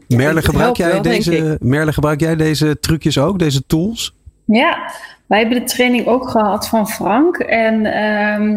Merle, 0.08 0.42
gebruik 0.42 0.76
jij, 0.76 0.92
wel, 0.92 1.02
deze, 1.02 1.58
Merle, 1.62 1.94
gebruik 1.94 2.20
jij 2.20 2.36
deze 2.36 2.80
trucjes 2.80 3.18
ook, 3.18 3.40
deze 3.40 3.66
tools? 3.66 4.16
Ja, 4.46 4.92
wij 5.26 5.40
hebben 5.40 5.60
de 5.60 5.66
training 5.66 6.08
ook 6.08 6.30
gehad 6.30 6.68
van 6.68 6.90
Frank. 6.90 7.38
En 7.38 7.86
ehm, 7.86 8.54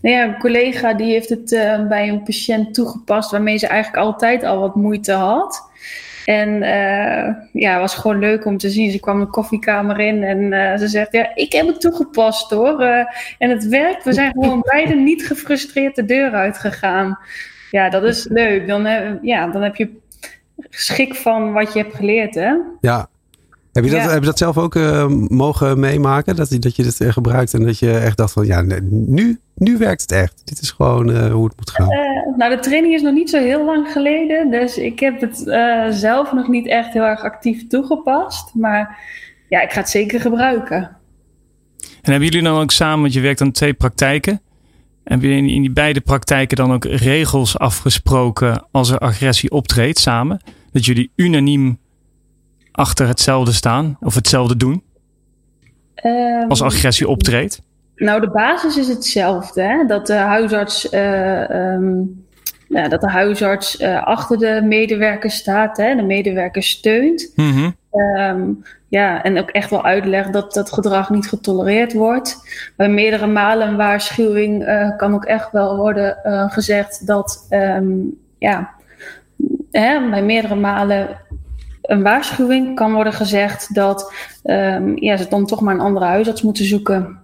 nou 0.00 0.14
ja, 0.14 0.24
een 0.24 0.38
collega 0.38 0.94
die 0.94 1.12
heeft 1.12 1.28
het 1.28 1.52
eh, 1.52 1.86
bij 1.86 2.08
een 2.08 2.22
patiënt 2.22 2.74
toegepast 2.74 3.30
waarmee 3.30 3.58
ze 3.58 3.66
eigenlijk 3.66 4.04
altijd 4.04 4.44
al 4.44 4.60
wat 4.60 4.74
moeite 4.74 5.12
had. 5.12 5.67
En 6.28 6.62
eh, 6.62 7.34
ja, 7.52 7.72
het 7.72 7.80
was 7.80 7.94
gewoon 7.94 8.18
leuk 8.18 8.44
om 8.44 8.58
te 8.58 8.70
zien. 8.70 8.90
Ze 8.90 9.00
kwam 9.00 9.20
de 9.20 9.26
koffiekamer 9.26 10.00
in 10.00 10.22
en 10.22 10.52
eh, 10.52 10.78
ze 10.78 10.88
zegt: 10.88 11.12
Ja, 11.12 11.34
ik 11.34 11.52
heb 11.52 11.66
het 11.66 11.80
toegepast 11.80 12.50
hoor. 12.50 12.80
Eh, 12.80 13.04
en 13.38 13.50
het 13.50 13.68
werkt. 13.68 14.04
We 14.04 14.12
zijn 14.12 14.32
gewoon 14.32 14.60
beide 14.72 14.94
niet 14.94 15.26
gefrustreerd 15.26 15.96
de 15.96 16.04
deur 16.04 16.32
uitgegaan. 16.32 17.18
Ja, 17.70 17.88
dat 17.88 18.04
is 18.04 18.28
leuk. 18.28 18.66
Dan, 18.66 19.18
ja, 19.22 19.46
dan 19.46 19.62
heb 19.62 19.76
je 19.76 19.90
schik 20.70 21.14
van 21.14 21.52
wat 21.52 21.72
je 21.72 21.78
hebt 21.78 21.94
geleerd, 21.94 22.34
hè? 22.34 22.54
Ja. 22.80 23.08
Heb 23.78 23.86
je 23.86 23.92
dat, 23.96 24.04
Ja. 24.04 24.10
heb 24.10 24.20
je 24.20 24.26
dat 24.26 24.38
zelf 24.38 24.58
ook 24.58 24.74
eh, 24.74 25.06
mogen 25.28 25.80
meemaken? 25.80 26.36
Dat, 26.36 26.56
dat 26.60 26.76
je 26.76 26.82
dit 26.82 27.00
eh, 27.00 27.12
gebruikt 27.12 27.54
en 27.54 27.64
dat 27.64 27.78
je 27.78 27.98
echt 27.98 28.16
dacht 28.16 28.32
van 28.32 28.46
ja, 28.46 28.64
nu, 28.90 29.40
nu 29.54 29.76
werkt 29.76 30.00
het 30.00 30.12
echt. 30.12 30.42
Dit 30.44 30.60
is 30.60 30.70
gewoon 30.70 31.12
eh, 31.12 31.32
hoe 31.32 31.44
het 31.44 31.56
moet 31.56 31.70
gaan. 31.70 31.90
Eh, 31.90 32.36
nou, 32.36 32.56
de 32.56 32.60
training 32.62 32.94
is 32.94 33.02
nog 33.02 33.14
niet 33.14 33.30
zo 33.30 33.38
heel 33.38 33.64
lang 33.64 33.92
geleden. 33.92 34.50
Dus 34.50 34.76
ik 34.76 35.00
heb 35.00 35.20
het 35.20 35.46
eh, 35.46 35.86
zelf 35.90 36.32
nog 36.32 36.48
niet 36.48 36.66
echt 36.66 36.92
heel 36.92 37.02
erg 37.02 37.22
actief 37.22 37.66
toegepast. 37.66 38.54
Maar 38.54 38.98
ja, 39.48 39.62
ik 39.62 39.72
ga 39.72 39.80
het 39.80 39.88
zeker 39.90 40.20
gebruiken. 40.20 40.96
En 42.02 42.10
hebben 42.14 42.28
jullie 42.28 42.48
dan 42.48 42.60
ook 42.60 42.70
samen, 42.70 43.00
want 43.00 43.12
je 43.12 43.20
werkt 43.20 43.40
aan 43.40 43.50
twee 43.52 43.74
praktijken. 43.74 44.40
Hebben 45.04 45.28
jullie 45.28 45.54
in 45.54 45.60
die 45.62 45.70
beide 45.72 46.00
praktijken 46.00 46.56
dan 46.56 46.72
ook 46.72 46.84
regels 46.84 47.58
afgesproken 47.58 48.66
als 48.70 48.90
er 48.90 48.98
agressie 48.98 49.50
optreedt 49.50 49.98
samen? 49.98 50.40
Dat 50.72 50.84
jullie 50.84 51.10
unaniem 51.16 51.78
achter 52.72 53.06
hetzelfde 53.06 53.52
staan 53.52 53.96
of 54.00 54.14
hetzelfde 54.14 54.56
doen 54.56 54.82
Ehm, 56.02 56.48
als 56.48 56.62
agressie 56.62 57.08
optreedt? 57.08 57.62
Nou, 57.96 58.20
de 58.20 58.30
basis 58.30 58.76
is 58.76 58.88
hetzelfde. 58.88 59.62
Hè? 59.62 59.86
Dat 59.86 60.06
de 60.06 60.14
huisarts, 60.14 60.88
eh, 60.88 61.50
ehm, 61.50 61.92
ja, 62.68 62.88
dat 62.88 63.00
de 63.00 63.10
huisarts 63.10 63.76
eh, 63.76 64.04
achter 64.04 64.38
de 64.38 64.60
medewerker 64.64 65.30
staat, 65.30 65.76
hè? 65.76 65.94
de 65.94 66.02
medewerker 66.02 66.62
steunt. 66.62 67.32
Mhm. 67.36 67.70
Ehm, 67.90 68.42
ja, 68.88 69.22
en 69.22 69.38
ook 69.38 69.50
echt 69.50 69.70
wel 69.70 69.84
uitlegt 69.84 70.32
dat 70.32 70.52
dat 70.54 70.72
gedrag 70.72 71.10
niet 71.10 71.28
getolereerd 71.28 71.92
wordt. 71.92 72.36
Bij 72.76 72.88
meerdere 72.88 73.26
malen 73.26 73.68
een 73.68 73.76
waarschuwing 73.76 74.64
eh, 74.64 74.96
kan 74.96 75.14
ook 75.14 75.24
echt 75.24 75.52
wel 75.52 75.76
worden 75.76 76.16
gezegd 76.50 77.06
dat, 77.06 77.46
ja, 78.38 78.70
hè, 79.70 80.10
bij 80.10 80.22
meerdere 80.22 80.54
malen 80.54 81.08
een 81.88 82.02
waarschuwing 82.02 82.74
kan 82.74 82.92
worden 82.92 83.12
gezegd 83.12 83.74
dat 83.74 84.12
ehm, 84.42 84.92
ja, 84.94 85.16
ze 85.16 85.26
dan 85.28 85.46
toch 85.46 85.60
maar 85.60 85.74
een 85.74 85.80
andere 85.80 86.06
huisarts 86.06 86.42
moeten 86.42 86.64
zoeken. 86.64 87.18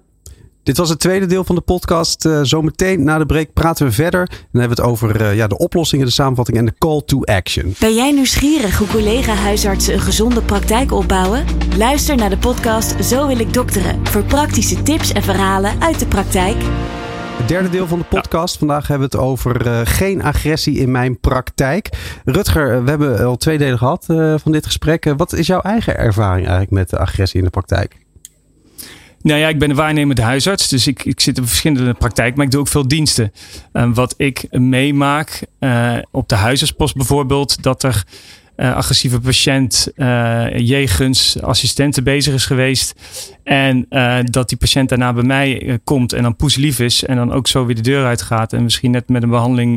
Dit 0.63 0.77
was 0.77 0.89
het 0.89 0.99
tweede 0.99 1.27
deel 1.27 1.45
van 1.45 1.55
de 1.55 1.61
podcast. 1.61 2.27
Eh, 2.27 2.41
zometeen 2.43 3.05
na 3.05 3.19
de 3.19 3.27
break 3.27 3.53
praten 3.53 3.87
we 3.87 3.93
verder. 3.93 4.21
En 4.21 4.27
dan 4.29 4.61
hebben 4.61 4.77
we 4.77 4.83
het 4.83 4.93
over 4.93 5.21
eh, 5.21 5.37
ja, 5.37 5.47
de 5.47 5.59
oplossingen, 5.59 6.07
de 6.07 6.13
samenvatting 6.13 6.59
en 6.59 6.65
de 6.65 6.75
call 6.79 7.03
to 7.07 7.21
action. 7.25 7.75
Ben 7.79 7.95
jij 7.95 8.13
nieuwsgierig 8.13 8.79
hoe 8.79 8.87
collega-huisartsen 8.87 9.95
een 9.95 10.01
gezonde 10.01 10.43
praktijk 10.43 10.93
opbouwen? 10.93 11.45
Luister 11.77 12.17
naar 12.17 12.31
de 12.31 12.39
podcast 12.39 13.05
Zo 13.05 13.27
wil 13.27 13.39
ik 13.39 13.53
dokteren 13.53 14.07
voor 14.07 14.25
praktische 14.25 14.83
tips 14.83 15.13
en 15.13 15.23
verhalen 15.23 15.81
uit 15.81 15.99
de 15.99 16.07
praktijk. 16.07 16.57
Het 17.37 17.49
derde 17.49 17.71
deel 17.71 17.87
van 17.87 17.99
de 17.99 18.05
podcast. 18.05 18.59
Vandaag 18.59 18.89
hebben 18.89 19.11
we 19.11 19.17
het 19.17 19.27
over 19.27 19.67
eh, 19.67 19.81
geen 19.85 20.23
agressie 20.23 20.79
in 20.79 20.91
mijn 20.91 21.21
praktijk. 21.21 21.89
Rutger, 22.25 22.85
we 22.85 22.91
hebben 22.91 23.25
al 23.25 23.37
twee 23.37 23.59
delen 23.59 23.79
gehad 23.79 24.05
eh, 24.09 24.35
van 24.39 24.53
dit 24.53 24.67
gesprek. 24.67 25.07
Eh, 25.07 25.13
wat 25.17 25.33
is 25.33 25.47
jouw 25.47 25.61
eigen 25.61 25.97
ervaring 25.97 26.43
eigenlijk 26.47 26.71
met 26.71 26.91
de 26.91 26.99
agressie 26.99 27.39
in 27.39 27.45
de 27.45 27.51
praktijk? 27.51 27.97
Nou 29.23 29.39
ja, 29.39 29.49
ik 29.49 29.59
ben 29.59 29.71
een 29.71 29.77
waarnemende 29.77 30.23
huisarts, 30.23 30.69
dus 30.69 30.87
ik, 30.87 31.05
ik 31.05 31.21
zit 31.21 31.39
in 31.39 31.47
verschillende 31.47 31.95
praktijken, 31.95 32.37
maar 32.37 32.45
ik 32.45 32.51
doe 32.51 32.61
ook 32.61 32.69
veel 32.69 32.89
diensten. 32.89 33.33
En 33.73 33.95
wat 33.95 34.15
ik 34.17 34.47
meemaak 34.51 35.43
op 36.11 36.29
de 36.29 36.35
huisartspost 36.35 36.97
bijvoorbeeld, 36.97 37.63
dat 37.63 37.83
er 37.83 38.05
uh, 38.57 38.75
agressieve 38.75 39.21
patiënt 39.21 39.89
uh, 39.97 40.59
jegens 40.59 41.43
assistenten 41.43 42.05
bezig 42.05 42.35
is 42.35 42.47
geweest. 42.47 42.95
En 43.43 43.87
uh, 43.91 44.19
dat 44.25 44.49
die 44.49 44.59
patiënt 44.59 44.89
daarna 44.89 45.13
bij 45.13 45.23
mij 45.23 45.79
komt 45.85 46.13
en 46.13 46.23
dan 46.23 46.37
poeslief 46.37 46.79
is. 46.79 47.05
En 47.05 47.17
dan 47.17 47.33
ook 47.33 47.47
zo 47.47 47.67
weer 47.67 47.75
de 47.75 47.83
deur 47.83 48.07
uitgaat. 48.07 48.53
En 48.53 48.63
misschien 48.63 48.91
net 48.91 49.09
met 49.09 49.23
een 49.23 49.31
behandeling 49.31 49.77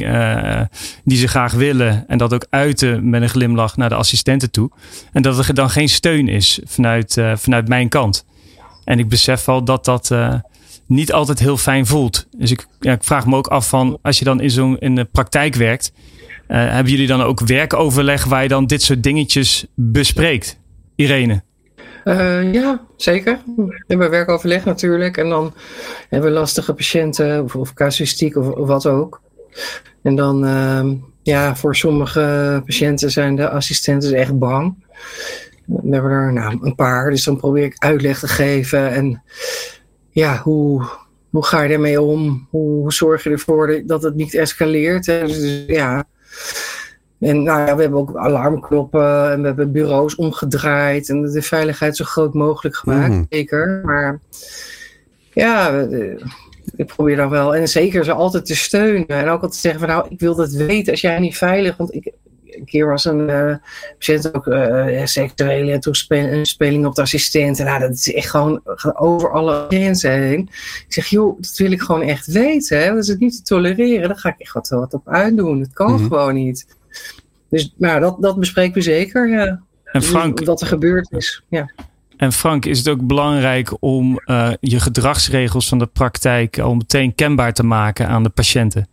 die 1.03 1.17
ze 1.17 1.27
graag 1.27 1.53
willen. 1.53 2.03
En 2.07 2.17
dat 2.17 2.33
ook 2.33 2.45
uiten 2.49 3.09
met 3.09 3.21
een 3.21 3.29
glimlach 3.29 3.77
naar 3.77 3.89
de 3.89 3.95
assistenten 3.95 4.51
toe. 4.51 4.71
En 5.13 5.21
dat 5.21 5.47
er 5.47 5.53
dan 5.53 5.69
geen 5.69 5.89
steun 5.89 6.27
is 6.27 6.59
vanuit, 6.65 7.21
vanuit 7.35 7.67
mijn 7.67 7.89
kant. 7.89 8.25
En 8.83 8.99
ik 8.99 9.09
besef 9.09 9.49
al 9.49 9.63
dat 9.63 9.85
dat 9.85 10.15
niet 10.85 11.13
altijd 11.13 11.39
heel 11.39 11.57
fijn 11.57 11.85
voelt. 11.85 12.27
Dus 12.37 12.51
ik, 12.51 12.67
ja, 12.79 12.91
ik 12.91 13.03
vraag 13.03 13.25
me 13.25 13.35
ook 13.35 13.47
af 13.47 13.69
van 13.69 13.99
als 14.01 14.19
je 14.19 14.25
dan 14.25 14.41
in 14.41 14.51
zo'n 14.51 14.77
in 14.77 14.95
de 14.95 15.03
praktijk 15.03 15.55
werkt 15.55 15.91
hebben 16.47 16.91
jullie 16.91 17.07
dan 17.07 17.21
ook 17.21 17.39
werkoverleg 17.39 18.25
waar 18.25 18.43
je 18.43 18.49
dan 18.49 18.65
dit 18.65 18.81
soort 18.81 19.03
dingetjes 19.03 19.65
bespreekt? 19.75 20.59
Irene? 20.95 21.41
Uh, 22.07 22.53
ja, 22.53 22.81
zeker. 22.95 23.39
We 23.55 23.83
hebben 23.87 24.09
werkoverleg 24.09 24.65
natuurlijk. 24.65 25.17
En 25.17 25.29
dan 25.29 25.53
hebben 26.09 26.29
we 26.29 26.37
lastige 26.37 26.73
patiënten 26.73 27.43
of, 27.43 27.55
of 27.55 27.73
casuïstiek 27.73 28.35
of, 28.35 28.47
of, 28.47 28.67
wat 28.67 28.85
ook. 28.85 29.21
En 30.01 30.15
dan, 30.15 30.45
uh, 30.45 30.91
ja, 31.23 31.55
voor 31.55 31.75
sommige 31.75 32.61
patiënten 32.65 33.11
zijn 33.11 33.35
de 33.35 33.49
assistenten 33.49 34.13
echt 34.13 34.37
bang. 34.39 34.85
We 35.65 35.93
hebben 35.93 36.11
er 36.11 36.33
nou, 36.33 36.57
een 36.61 36.75
paar, 36.75 37.09
dus 37.09 37.23
dan 37.23 37.37
probeer 37.37 37.63
ik 37.63 37.75
uitleg 37.77 38.19
te 38.19 38.27
geven. 38.27 38.91
En 38.91 39.23
ja, 40.09 40.37
hoe, 40.37 40.89
hoe 41.29 41.45
ga 41.45 41.61
je 41.61 41.73
ermee 41.73 42.01
om? 42.01 42.47
Hoe, 42.49 42.93
zorg 42.93 43.23
je 43.23 43.29
ervoor 43.29 43.81
dat 43.85 44.03
het 44.03 44.15
niet 44.15 44.33
escaleert? 44.33 45.05
Dus, 45.05 45.63
ja, 45.67 46.05
en 47.19 47.43
nou 47.43 47.67
ja, 47.67 47.75
we 47.75 47.81
hebben 47.81 47.99
ook 47.99 48.15
alarmknoppen 48.15 49.31
en 49.31 49.41
we 49.41 49.47
hebben 49.47 49.71
bureaus 49.71 50.15
omgedraaid 50.15 51.09
en 51.09 51.21
de 51.21 51.41
veiligheid 51.41 51.95
zo 51.95 52.05
groot 52.05 52.33
mogelijk 52.33 52.75
gemaakt, 52.75 53.13
mm. 53.13 53.25
zeker. 53.29 53.81
Maar 53.83 54.19
ja, 55.33 55.87
ik 56.75 56.85
probeer 56.85 57.15
dan 57.15 57.29
wel, 57.29 57.55
en 57.55 57.67
zeker 57.67 58.03
ze 58.03 58.11
altijd 58.11 58.45
te 58.45 58.55
steunen 58.55 59.07
en 59.07 59.27
ook 59.27 59.31
altijd 59.31 59.51
te 59.51 59.59
zeggen 59.59 59.79
van 59.79 59.89
nou, 59.89 60.07
ik 60.09 60.19
wil 60.19 60.35
dat 60.35 60.51
weten 60.51 60.91
als 60.91 61.01
jij 61.01 61.19
niet 61.19 61.37
veilig, 61.37 61.77
want 61.77 61.93
ik, 61.93 62.13
een 62.57 62.65
keer 62.65 62.87
was 62.87 63.05
een 63.05 63.29
uh, 63.29 63.55
patiënt 63.97 64.33
ook 64.33 64.47
uh, 64.47 65.05
seksuele 65.05 65.79
toespeling 65.79 66.85
op 66.85 66.95
de 66.95 67.01
assistent. 67.01 67.59
En 67.59 67.65
nou, 67.65 67.79
dat 67.79 67.91
is 67.91 68.13
echt 68.13 68.29
gewoon 68.29 68.61
over 68.93 69.31
alle 69.31 69.65
grenzen 69.69 70.11
heen. 70.11 70.49
Ik 70.87 70.93
zeg, 70.93 71.07
joh, 71.07 71.41
dat 71.41 71.57
wil 71.57 71.71
ik 71.71 71.81
gewoon 71.81 72.01
echt 72.01 72.25
weten. 72.25 72.79
Hè? 72.79 72.89
Dat 72.89 73.03
is 73.03 73.07
het 73.07 73.19
niet 73.19 73.35
te 73.35 73.41
tolereren. 73.41 74.07
Daar 74.07 74.17
ga 74.17 74.29
ik 74.29 74.39
echt 74.39 74.53
wat, 74.53 74.69
wat 74.69 74.93
op 74.93 75.09
uitdoen. 75.09 75.59
Het 75.59 75.73
kan 75.73 75.93
mhm. 75.93 76.03
gewoon 76.03 76.33
niet. 76.33 76.76
Dus 77.49 77.73
nou, 77.77 77.99
dat, 77.99 78.21
dat 78.21 78.39
bespreken 78.39 78.73
we 78.73 78.81
zeker. 78.81 79.29
Ja. 79.29 79.61
En 79.83 80.01
Frank, 80.01 80.43
wat 80.43 80.61
er 80.61 80.67
gebeurd 80.67 81.11
is. 81.11 81.43
Ja. 81.49 81.71
En 82.17 82.31
Frank, 82.31 82.65
is 82.65 82.77
het 82.77 82.89
ook 82.89 83.07
belangrijk 83.07 83.71
om 83.79 84.21
uh, 84.25 84.51
je 84.59 84.79
gedragsregels 84.79 85.67
van 85.67 85.79
de 85.79 85.85
praktijk 85.85 86.59
al 86.59 86.75
meteen 86.75 87.15
kenbaar 87.15 87.53
te 87.53 87.63
maken 87.63 88.07
aan 88.07 88.23
de 88.23 88.29
patiënten? 88.29 88.87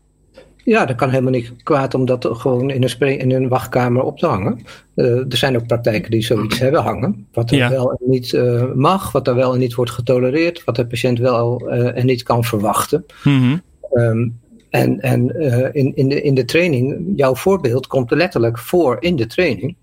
Ja, 0.64 0.84
dat 0.86 0.96
kan 0.96 1.10
helemaal 1.10 1.32
niet 1.32 1.52
kwaad 1.62 1.94
om 1.94 2.04
dat 2.04 2.28
gewoon 2.30 2.70
in 2.70 2.82
een, 2.82 3.18
in 3.18 3.30
een 3.30 3.48
wachtkamer 3.48 4.02
op 4.02 4.18
te 4.18 4.26
hangen. 4.26 4.60
Uh, 4.94 5.06
er 5.06 5.36
zijn 5.36 5.56
ook 5.56 5.66
praktijken 5.66 6.10
die 6.10 6.22
zoiets 6.22 6.58
hebben 6.58 6.82
hangen. 6.82 7.26
Wat 7.32 7.50
er 7.50 7.70
wel 7.70 7.90
en 7.90 8.10
niet 8.10 8.32
uh, 8.32 8.72
mag, 8.74 9.12
wat 9.12 9.28
er 9.28 9.34
wel 9.34 9.52
en 9.52 9.58
niet 9.58 9.74
wordt 9.74 9.90
getolereerd, 9.90 10.64
wat 10.64 10.76
de 10.76 10.86
patiënt 10.86 11.18
wel 11.18 11.72
uh, 11.72 11.96
en 11.96 12.06
niet 12.06 12.22
kan 12.22 12.44
verwachten. 12.44 13.04
Mm 13.24 13.40
-hmm. 13.40 13.62
um, 14.02 14.40
en 14.74 15.00
en 15.00 15.28
in, 15.72 15.94
in, 15.94 16.08
de, 16.08 16.22
in 16.22 16.34
de 16.34 16.44
training, 16.44 17.12
jouw 17.16 17.34
voorbeeld 17.34 17.86
komt 17.86 18.10
er 18.10 18.16
letterlijk 18.16 18.58
voor 18.58 18.96
in 19.00 19.16
de 19.16 19.26
training. 19.26 19.76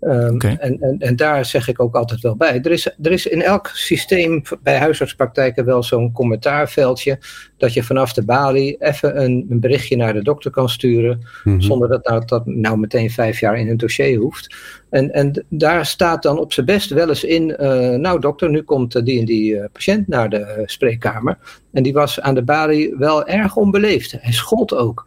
Um, 0.00 0.40
en, 0.40 0.80
en, 0.80 0.96
en 0.98 1.16
daar 1.16 1.44
zeg 1.44 1.68
ik 1.68 1.80
ook 1.80 1.94
altijd 1.94 2.20
wel 2.20 2.36
bij. 2.36 2.60
Er 2.62 2.70
is, 2.70 2.86
er 3.02 3.12
is 3.12 3.26
in 3.26 3.42
elk 3.42 3.70
systeem 3.72 4.42
bij 4.62 4.78
huisartspraktijken 4.78 5.64
wel 5.64 5.82
zo'n 5.82 6.12
commentaarveldje. 6.12 7.18
Dat 7.56 7.72
je 7.72 7.82
vanaf 7.82 8.12
de 8.12 8.24
balie 8.24 8.76
even 8.78 9.22
een, 9.22 9.46
een 9.48 9.60
berichtje 9.60 9.96
naar 9.96 10.12
de 10.12 10.22
dokter 10.22 10.50
kan 10.50 10.68
sturen. 10.68 11.16
Mm 11.18 11.52
-hmm. 11.52 11.60
Zonder 11.60 11.88
dat, 11.88 12.08
nou, 12.08 12.24
dat 12.24 12.46
nou 12.46 12.78
meteen 12.78 13.10
vijf 13.10 13.40
jaar 13.40 13.58
in 13.58 13.68
een 13.68 13.76
dossier 13.76 14.18
hoeft. 14.18 14.54
En, 14.90 15.12
en 15.12 15.44
daar 15.48 15.86
staat 15.86 16.22
dan 16.22 16.38
op 16.38 16.52
zijn 16.52 16.66
best 16.66 16.90
wel 16.90 17.08
eens 17.08 17.24
in. 17.24 17.56
Uh, 17.60 17.90
nou, 17.90 18.20
dokter, 18.20 18.50
nu 18.50 18.62
komt 18.62 19.04
die 19.04 19.18
en 19.18 19.24
die 19.24 19.54
uh, 19.54 19.64
patiënt 19.72 20.08
naar 20.08 20.30
de 20.30 20.38
uh, 20.38 20.66
spreekkamer. 20.66 21.38
En 21.72 21.82
die 21.82 21.92
was 21.92 22.20
aan 22.20 22.34
de 22.34 22.42
balie 22.42 22.94
wel 22.98 23.26
erg 23.26 23.56
onbeleefd. 23.56 24.14
Hij 24.20 24.32
schold 24.32 24.74
ook. 24.74 25.06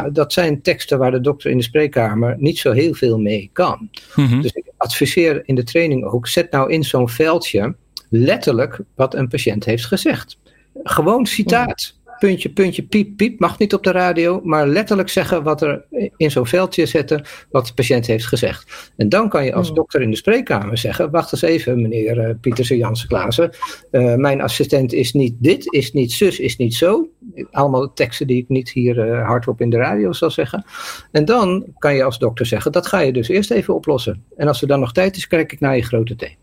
Nou, 0.00 0.12
dat 0.12 0.32
zijn 0.32 0.62
teksten 0.62 0.98
waar 0.98 1.10
de 1.10 1.20
dokter 1.20 1.50
in 1.50 1.56
de 1.56 1.62
spreekkamer 1.62 2.34
niet 2.38 2.58
zo 2.58 2.72
heel 2.72 2.94
veel 2.94 3.18
mee 3.18 3.50
kan. 3.52 3.90
Mm-hmm. 4.14 4.42
Dus 4.42 4.52
ik 4.52 4.72
adviseer 4.76 5.42
in 5.44 5.54
de 5.54 5.64
training 5.64 6.04
ook, 6.04 6.26
zet 6.26 6.50
nou 6.50 6.72
in 6.72 6.84
zo'n 6.84 7.08
veldje 7.08 7.74
letterlijk 8.08 8.80
wat 8.94 9.14
een 9.14 9.28
patiënt 9.28 9.64
heeft 9.64 9.84
gezegd. 9.84 10.38
Gewoon 10.82 11.26
citaat 11.26 11.95
puntje, 12.18 12.48
puntje, 12.48 12.82
piep, 12.82 13.16
piep, 13.16 13.40
mag 13.40 13.58
niet 13.58 13.74
op 13.74 13.84
de 13.84 13.90
radio, 13.90 14.40
maar 14.44 14.66
letterlijk 14.66 15.08
zeggen 15.08 15.42
wat 15.42 15.62
er 15.62 15.84
in 16.16 16.30
zo'n 16.30 16.46
veldje 16.46 16.86
zetten, 16.86 17.24
wat 17.50 17.66
de 17.66 17.74
patiënt 17.74 18.06
heeft 18.06 18.26
gezegd. 18.26 18.92
En 18.96 19.08
dan 19.08 19.28
kan 19.28 19.44
je 19.44 19.54
als 19.54 19.66
hmm. 19.66 19.76
dokter 19.76 20.02
in 20.02 20.10
de 20.10 20.16
spreekkamer 20.16 20.78
zeggen, 20.78 21.10
wacht 21.10 21.32
eens 21.32 21.42
even 21.42 21.82
meneer 21.82 22.28
uh, 22.28 22.34
Pietersen, 22.40 22.76
Jansen, 22.76 23.08
Klaassen, 23.08 23.50
uh, 23.90 24.14
mijn 24.14 24.40
assistent 24.40 24.92
is 24.92 25.12
niet 25.12 25.34
dit, 25.38 25.72
is 25.72 25.92
niet 25.92 26.12
zus, 26.12 26.38
is 26.38 26.56
niet 26.56 26.74
zo. 26.74 27.08
Allemaal 27.50 27.92
teksten 27.92 28.26
die 28.26 28.42
ik 28.42 28.48
niet 28.48 28.70
hier 28.70 29.08
uh, 29.08 29.26
hardop 29.26 29.60
in 29.60 29.70
de 29.70 29.76
radio 29.76 30.12
zal 30.12 30.30
zeggen. 30.30 30.64
En 31.12 31.24
dan 31.24 31.64
kan 31.78 31.94
je 31.94 32.04
als 32.04 32.18
dokter 32.18 32.46
zeggen, 32.46 32.72
dat 32.72 32.86
ga 32.86 32.98
je 32.98 33.12
dus 33.12 33.28
eerst 33.28 33.50
even 33.50 33.74
oplossen. 33.74 34.24
En 34.36 34.48
als 34.48 34.62
er 34.62 34.68
dan 34.68 34.80
nog 34.80 34.92
tijd 34.92 35.16
is, 35.16 35.26
kijk 35.26 35.52
ik 35.52 35.60
naar 35.60 35.76
je 35.76 35.82
grote 35.82 36.16
teen. 36.16 36.36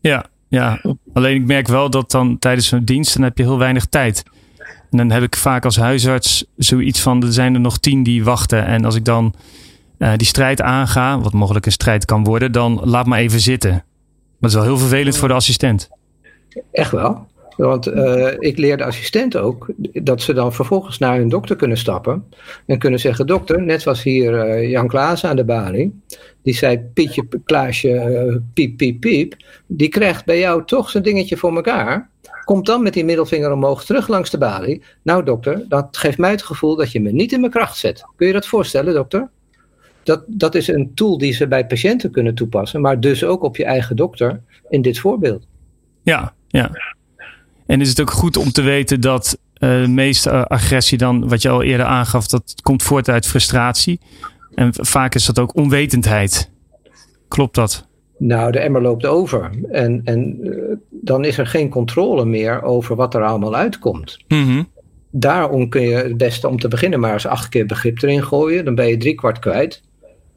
Ja, 0.00 0.26
ja, 0.48 0.80
alleen 1.12 1.34
ik 1.34 1.46
merk 1.46 1.68
wel 1.68 1.90
dat 1.90 2.10
dan 2.10 2.38
tijdens 2.38 2.68
zo'n 2.68 2.84
dienst, 2.84 3.14
dan 3.14 3.22
heb 3.22 3.38
je 3.38 3.44
heel 3.44 3.58
weinig 3.58 3.86
tijd. 3.86 4.22
En 4.90 4.98
dan 4.98 5.10
heb 5.10 5.22
ik 5.22 5.36
vaak 5.36 5.64
als 5.64 5.76
huisarts 5.76 6.44
zoiets 6.56 7.00
van: 7.00 7.22
er 7.22 7.32
zijn 7.32 7.54
er 7.54 7.60
nog 7.60 7.78
tien 7.78 8.02
die 8.02 8.24
wachten. 8.24 8.66
En 8.66 8.84
als 8.84 8.94
ik 8.94 9.04
dan 9.04 9.34
uh, 9.98 10.12
die 10.16 10.26
strijd 10.26 10.62
aanga, 10.62 11.18
wat 11.18 11.32
mogelijk 11.32 11.66
een 11.66 11.72
strijd 11.72 12.04
kan 12.04 12.24
worden, 12.24 12.52
dan 12.52 12.80
laat 12.84 13.06
me 13.06 13.16
even 13.16 13.40
zitten. 13.40 13.70
Maar 13.70 13.80
dat 14.40 14.50
is 14.50 14.56
wel 14.56 14.64
heel 14.64 14.78
vervelend 14.78 15.16
voor 15.16 15.28
de 15.28 15.34
assistent. 15.34 15.88
Echt 16.72 16.90
wel. 16.90 17.26
Want 17.56 17.88
uh, 17.88 18.32
ik 18.38 18.58
leer 18.58 18.76
de 18.76 18.84
assistent 18.84 19.36
ook 19.36 19.70
dat 19.92 20.22
ze 20.22 20.32
dan 20.32 20.52
vervolgens 20.52 20.98
naar 20.98 21.16
hun 21.16 21.28
dokter 21.28 21.56
kunnen 21.56 21.78
stappen. 21.78 22.24
En 22.66 22.78
kunnen 22.78 23.00
zeggen: 23.00 23.26
Dokter, 23.26 23.62
net 23.62 23.84
was 23.84 24.02
hier 24.02 24.32
uh, 24.32 24.70
Jan 24.70 24.88
Klaas 24.88 25.24
aan 25.24 25.36
de 25.36 25.44
balie. 25.44 26.00
Die 26.42 26.54
zei: 26.54 26.78
Pietje, 26.78 27.24
Klaasje, 27.44 28.42
piep, 28.54 28.76
piep, 28.76 29.00
piep. 29.00 29.36
Die 29.66 29.88
krijgt 29.88 30.24
bij 30.24 30.38
jou 30.38 30.64
toch 30.64 30.90
zijn 30.90 31.02
dingetje 31.02 31.36
voor 31.36 31.56
elkaar. 31.56 32.10
Komt 32.44 32.66
dan 32.66 32.82
met 32.82 32.92
die 32.92 33.04
middelvinger 33.04 33.52
omhoog 33.52 33.84
terug 33.84 34.08
langs 34.08 34.30
de 34.30 34.38
balie. 34.38 34.82
Nou 35.02 35.24
dokter, 35.24 35.64
dat 35.68 35.96
geeft 35.96 36.18
mij 36.18 36.30
het 36.30 36.42
gevoel 36.42 36.76
dat 36.76 36.92
je 36.92 37.00
me 37.00 37.12
niet 37.12 37.32
in 37.32 37.40
mijn 37.40 37.52
kracht 37.52 37.78
zet. 37.78 38.04
Kun 38.16 38.26
je 38.26 38.32
dat 38.32 38.46
voorstellen 38.46 38.94
dokter? 38.94 39.28
Dat, 40.02 40.24
dat 40.26 40.54
is 40.54 40.68
een 40.68 40.94
tool 40.94 41.18
die 41.18 41.32
ze 41.32 41.48
bij 41.48 41.66
patiënten 41.66 42.10
kunnen 42.10 42.34
toepassen, 42.34 42.80
maar 42.80 43.00
dus 43.00 43.24
ook 43.24 43.42
op 43.42 43.56
je 43.56 43.64
eigen 43.64 43.96
dokter 43.96 44.40
in 44.68 44.82
dit 44.82 44.98
voorbeeld. 44.98 45.46
Ja, 46.02 46.34
ja. 46.48 46.70
En 47.66 47.80
is 47.80 47.88
het 47.88 48.00
ook 48.00 48.10
goed 48.10 48.36
om 48.36 48.52
te 48.52 48.62
weten 48.62 49.00
dat 49.00 49.38
uh, 49.58 49.82
de 49.82 49.88
meeste 49.88 50.48
agressie 50.48 50.98
dan, 50.98 51.28
wat 51.28 51.42
je 51.42 51.48
al 51.48 51.62
eerder 51.62 51.86
aangaf, 51.86 52.26
dat 52.26 52.54
komt 52.62 52.82
voort 52.82 53.08
uit 53.08 53.26
frustratie. 53.26 54.00
En 54.54 54.70
vaak 54.72 55.14
is 55.14 55.26
dat 55.26 55.38
ook 55.38 55.56
onwetendheid. 55.56 56.50
Klopt 57.28 57.54
dat? 57.54 57.86
Nou, 58.18 58.52
de 58.52 58.58
emmer 58.58 58.82
loopt 58.82 59.06
over. 59.06 59.50
En, 59.70 60.00
en 60.04 60.38
uh, 60.42 60.76
dan 60.90 61.24
is 61.24 61.38
er 61.38 61.46
geen 61.46 61.68
controle 61.68 62.24
meer 62.24 62.62
over 62.62 62.96
wat 62.96 63.14
er 63.14 63.24
allemaal 63.24 63.54
uitkomt. 63.54 64.18
Mm-hmm. 64.28 64.68
Daarom 65.10 65.68
kun 65.68 65.82
je 65.82 65.94
het 65.94 66.16
beste 66.16 66.48
om 66.48 66.58
te 66.58 66.68
beginnen 66.68 67.00
maar 67.00 67.12
eens 67.12 67.26
acht 67.26 67.48
keer 67.48 67.66
begrip 67.66 68.02
erin 68.02 68.24
gooien. 68.24 68.64
Dan 68.64 68.74
ben 68.74 68.86
je 68.86 68.96
drie 68.96 69.14
kwart 69.14 69.38
kwijt. 69.38 69.82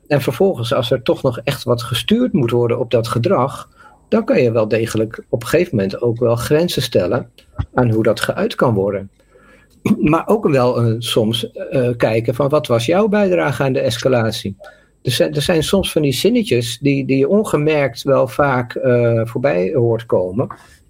En 0.07 0.21
vervolgens, 0.21 0.73
als 0.73 0.91
er 0.91 1.01
toch 1.01 1.21
nog 1.21 1.39
echt 1.43 1.63
wat 1.63 1.83
gestuurd 1.83 2.33
moet 2.33 2.51
worden 2.51 2.79
op 2.79 2.91
dat 2.91 3.07
gedrag, 3.07 3.69
dan 4.09 4.25
kan 4.25 4.41
je 4.41 4.51
wel 4.51 4.67
degelijk 4.67 5.23
op 5.29 5.41
een 5.41 5.47
gegeven 5.47 5.75
moment 5.75 6.01
ook 6.01 6.19
wel 6.19 6.35
grenzen 6.35 6.81
stellen 6.81 7.29
aan 7.73 7.89
hoe 7.89 8.03
dat 8.03 8.19
geuit 8.19 8.55
kan 8.55 8.73
worden. 8.73 9.09
Maar 10.11 10.27
ook 10.27 10.47
wel 10.47 10.85
uh, 10.85 10.95
soms 10.97 11.51
uh, 11.71 11.89
kijken 11.97 12.35
van 12.35 12.49
wat 12.49 12.67
was 12.67 12.85
jouw 12.85 13.07
bijdrage 13.07 13.63
aan 13.63 13.73
de 13.73 13.79
escalatie? 13.79 14.55
er 15.01 15.11
zijn, 15.11 15.33
er 15.33 15.41
zijn 15.41 15.63
soms 15.63 15.91
van 15.91 16.01
die 16.01 16.11
zinnetjes 16.11 16.77
die, 16.81 17.05
die 17.05 17.17
je 17.17 17.27
ongemerkt 17.27 18.03
wel 18.03 18.27
vaak 18.27 18.75
uh, 18.75 19.21
voorbij 19.25 19.73
hoort 19.73 20.05
komen. 20.05 20.47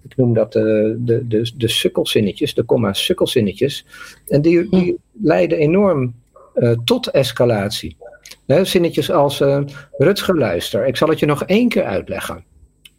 Ik 0.08 0.16
noem 0.16 0.34
dat 0.34 0.52
de, 0.52 0.96
de, 0.98 1.26
de, 1.26 1.52
de 1.56 1.68
sukkelzinnetjes, 1.68 2.54
de 2.54 2.62
komma 2.62 2.92
sukkelzinnetjes. 2.92 3.86
En 4.28 4.42
die, 4.42 4.68
die 4.68 4.98
leiden 5.22 5.58
enorm 5.58 6.14
tot 6.84 7.06
escalatie. 7.06 7.96
He, 8.46 8.64
zinnetjes 8.64 9.10
als 9.10 9.42
Rutger 9.98 10.38
luister, 10.38 10.86
ik 10.86 10.96
zal 10.96 11.08
het 11.08 11.18
je 11.18 11.26
nog 11.26 11.44
één 11.44 11.68
keer 11.68 11.84
uitleggen. 11.84 12.44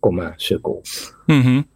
Komma 0.01 0.33
sukkel. 0.35 0.81
Mm 1.25 1.41
-hmm. 1.41 1.67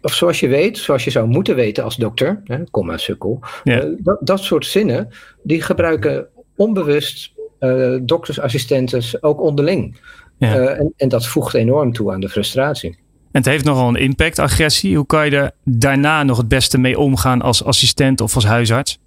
Of 0.00 0.14
zoals 0.14 0.40
je 0.40 0.48
weet, 0.48 0.78
zoals 0.78 1.04
je 1.04 1.10
zou 1.10 1.28
moeten 1.28 1.54
weten 1.54 1.84
als 1.84 1.96
dokter, 1.96 2.40
hè, 2.44 2.64
komma 2.70 2.96
sukkel. 2.96 3.40
Ja. 3.64 3.94
dat, 3.98 4.18
dat 4.20 4.40
soort 4.40 4.66
zinnen, 4.66 5.08
die 5.42 5.62
gebruiken 5.62 6.26
onbewust 6.56 7.32
uh, 7.60 7.98
doktersassistenten, 8.02 9.22
ook 9.22 9.40
onderling. 9.40 10.00
Ja. 10.38 10.66
en, 10.66 10.92
en 10.96 11.08
dat 11.08 11.26
voegt 11.26 11.54
enorm 11.54 11.92
toe 11.92 12.12
aan 12.12 12.20
de 12.20 12.28
frustratie. 12.28 12.90
En 13.36 13.42
het 13.42 13.50
heeft 13.50 13.64
nogal 13.64 13.88
een 13.88 13.96
impact, 13.96 14.38
agressie. 14.38 14.96
Hoe 14.96 15.06
kan 15.06 15.30
je 15.30 15.36
er 15.36 15.50
daarna 15.64 16.22
nog 16.22 16.36
het 16.36 16.48
beste 16.48 16.78
mee 16.78 16.98
omgaan 16.98 17.42
als 17.42 17.64
assistent 17.64 18.20
of 18.20 18.34
als 18.34 18.44
huisarts? 18.44 18.98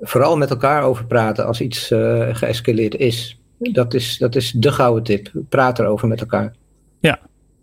Vooral 0.00 0.36
met 0.36 0.50
elkaar 0.50 0.82
over 0.82 1.06
praten 1.06 1.46
als 1.46 1.60
iets 1.60 1.90
uh, 1.90 2.28
geëscaleerd 2.32 2.94
is. 2.94 3.40
Dat 3.58 3.94
is, 3.94 4.18
dat 4.18 4.36
is 4.36 4.52
de 4.52 4.72
gouden 4.72 5.02
tip. 5.02 5.30
Praat 5.48 5.78
erover 5.78 6.08
met 6.08 6.20
elkaar. 6.20 6.54
Ja. 7.00 7.18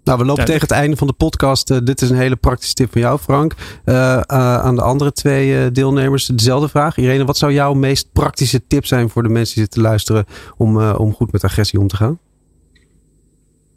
Nou, 0.07 0.19
we 0.19 0.25
lopen 0.25 0.45
tegen 0.45 0.61
het 0.61 0.71
einde 0.71 0.97
van 0.97 1.07
de 1.07 1.13
podcast. 1.13 1.71
Uh, 1.71 1.77
dit 1.83 2.01
is 2.01 2.09
een 2.09 2.15
hele 2.15 2.35
praktische 2.35 2.73
tip 2.73 2.91
van 2.91 3.01
jou, 3.01 3.19
Frank. 3.19 3.53
Uh, 3.85 4.19
aan 4.19 4.75
de 4.75 4.81
andere 4.81 5.11
twee 5.11 5.71
deelnemers 5.71 6.25
dezelfde 6.25 6.69
vraag. 6.69 6.97
Irene, 6.97 7.25
wat 7.25 7.37
zou 7.37 7.53
jouw 7.53 7.73
meest 7.73 8.11
praktische 8.11 8.67
tip 8.67 8.85
zijn 8.85 9.09
voor 9.09 9.23
de 9.23 9.29
mensen 9.29 9.53
die 9.53 9.63
zitten 9.63 9.81
luisteren 9.81 10.25
om, 10.57 10.91
om 10.91 11.13
goed 11.13 11.31
met 11.31 11.43
agressie 11.43 11.79
om 11.79 11.87
te 11.87 11.95
gaan? 11.95 12.19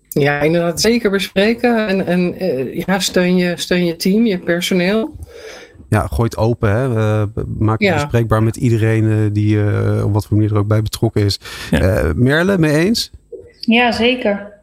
Ja, 0.09 0.41
inderdaad, 0.41 0.81
zeker 0.81 1.11
bespreken. 1.11 1.87
En, 1.89 2.07
en 2.07 2.35
ja, 2.87 2.99
steun, 2.99 3.37
je, 3.37 3.53
steun 3.57 3.85
je 3.85 3.97
team, 3.97 4.27
je 4.27 4.39
personeel 4.39 5.17
ja, 5.89 6.07
gooi 6.07 6.29
het 6.29 6.37
open. 6.37 6.71
Hè? 6.71 6.89
Uh, 6.89 7.23
maak 7.59 7.81
het 7.81 7.95
bespreekbaar 7.95 8.43
met 8.43 8.57
iedereen 8.57 9.33
die 9.33 9.57
uh, 9.57 10.05
op 10.05 10.13
wat 10.13 10.27
voor 10.27 10.37
manier 10.37 10.53
er 10.53 10.59
ook 10.59 10.67
bij 10.67 10.83
betrokken 10.83 11.25
is. 11.25 11.41
Ja. 11.71 12.13
Merle, 12.15 12.59
mee 12.59 12.77
eens? 12.77 13.11
Ja, 13.61 13.93
zeker. 13.93 14.60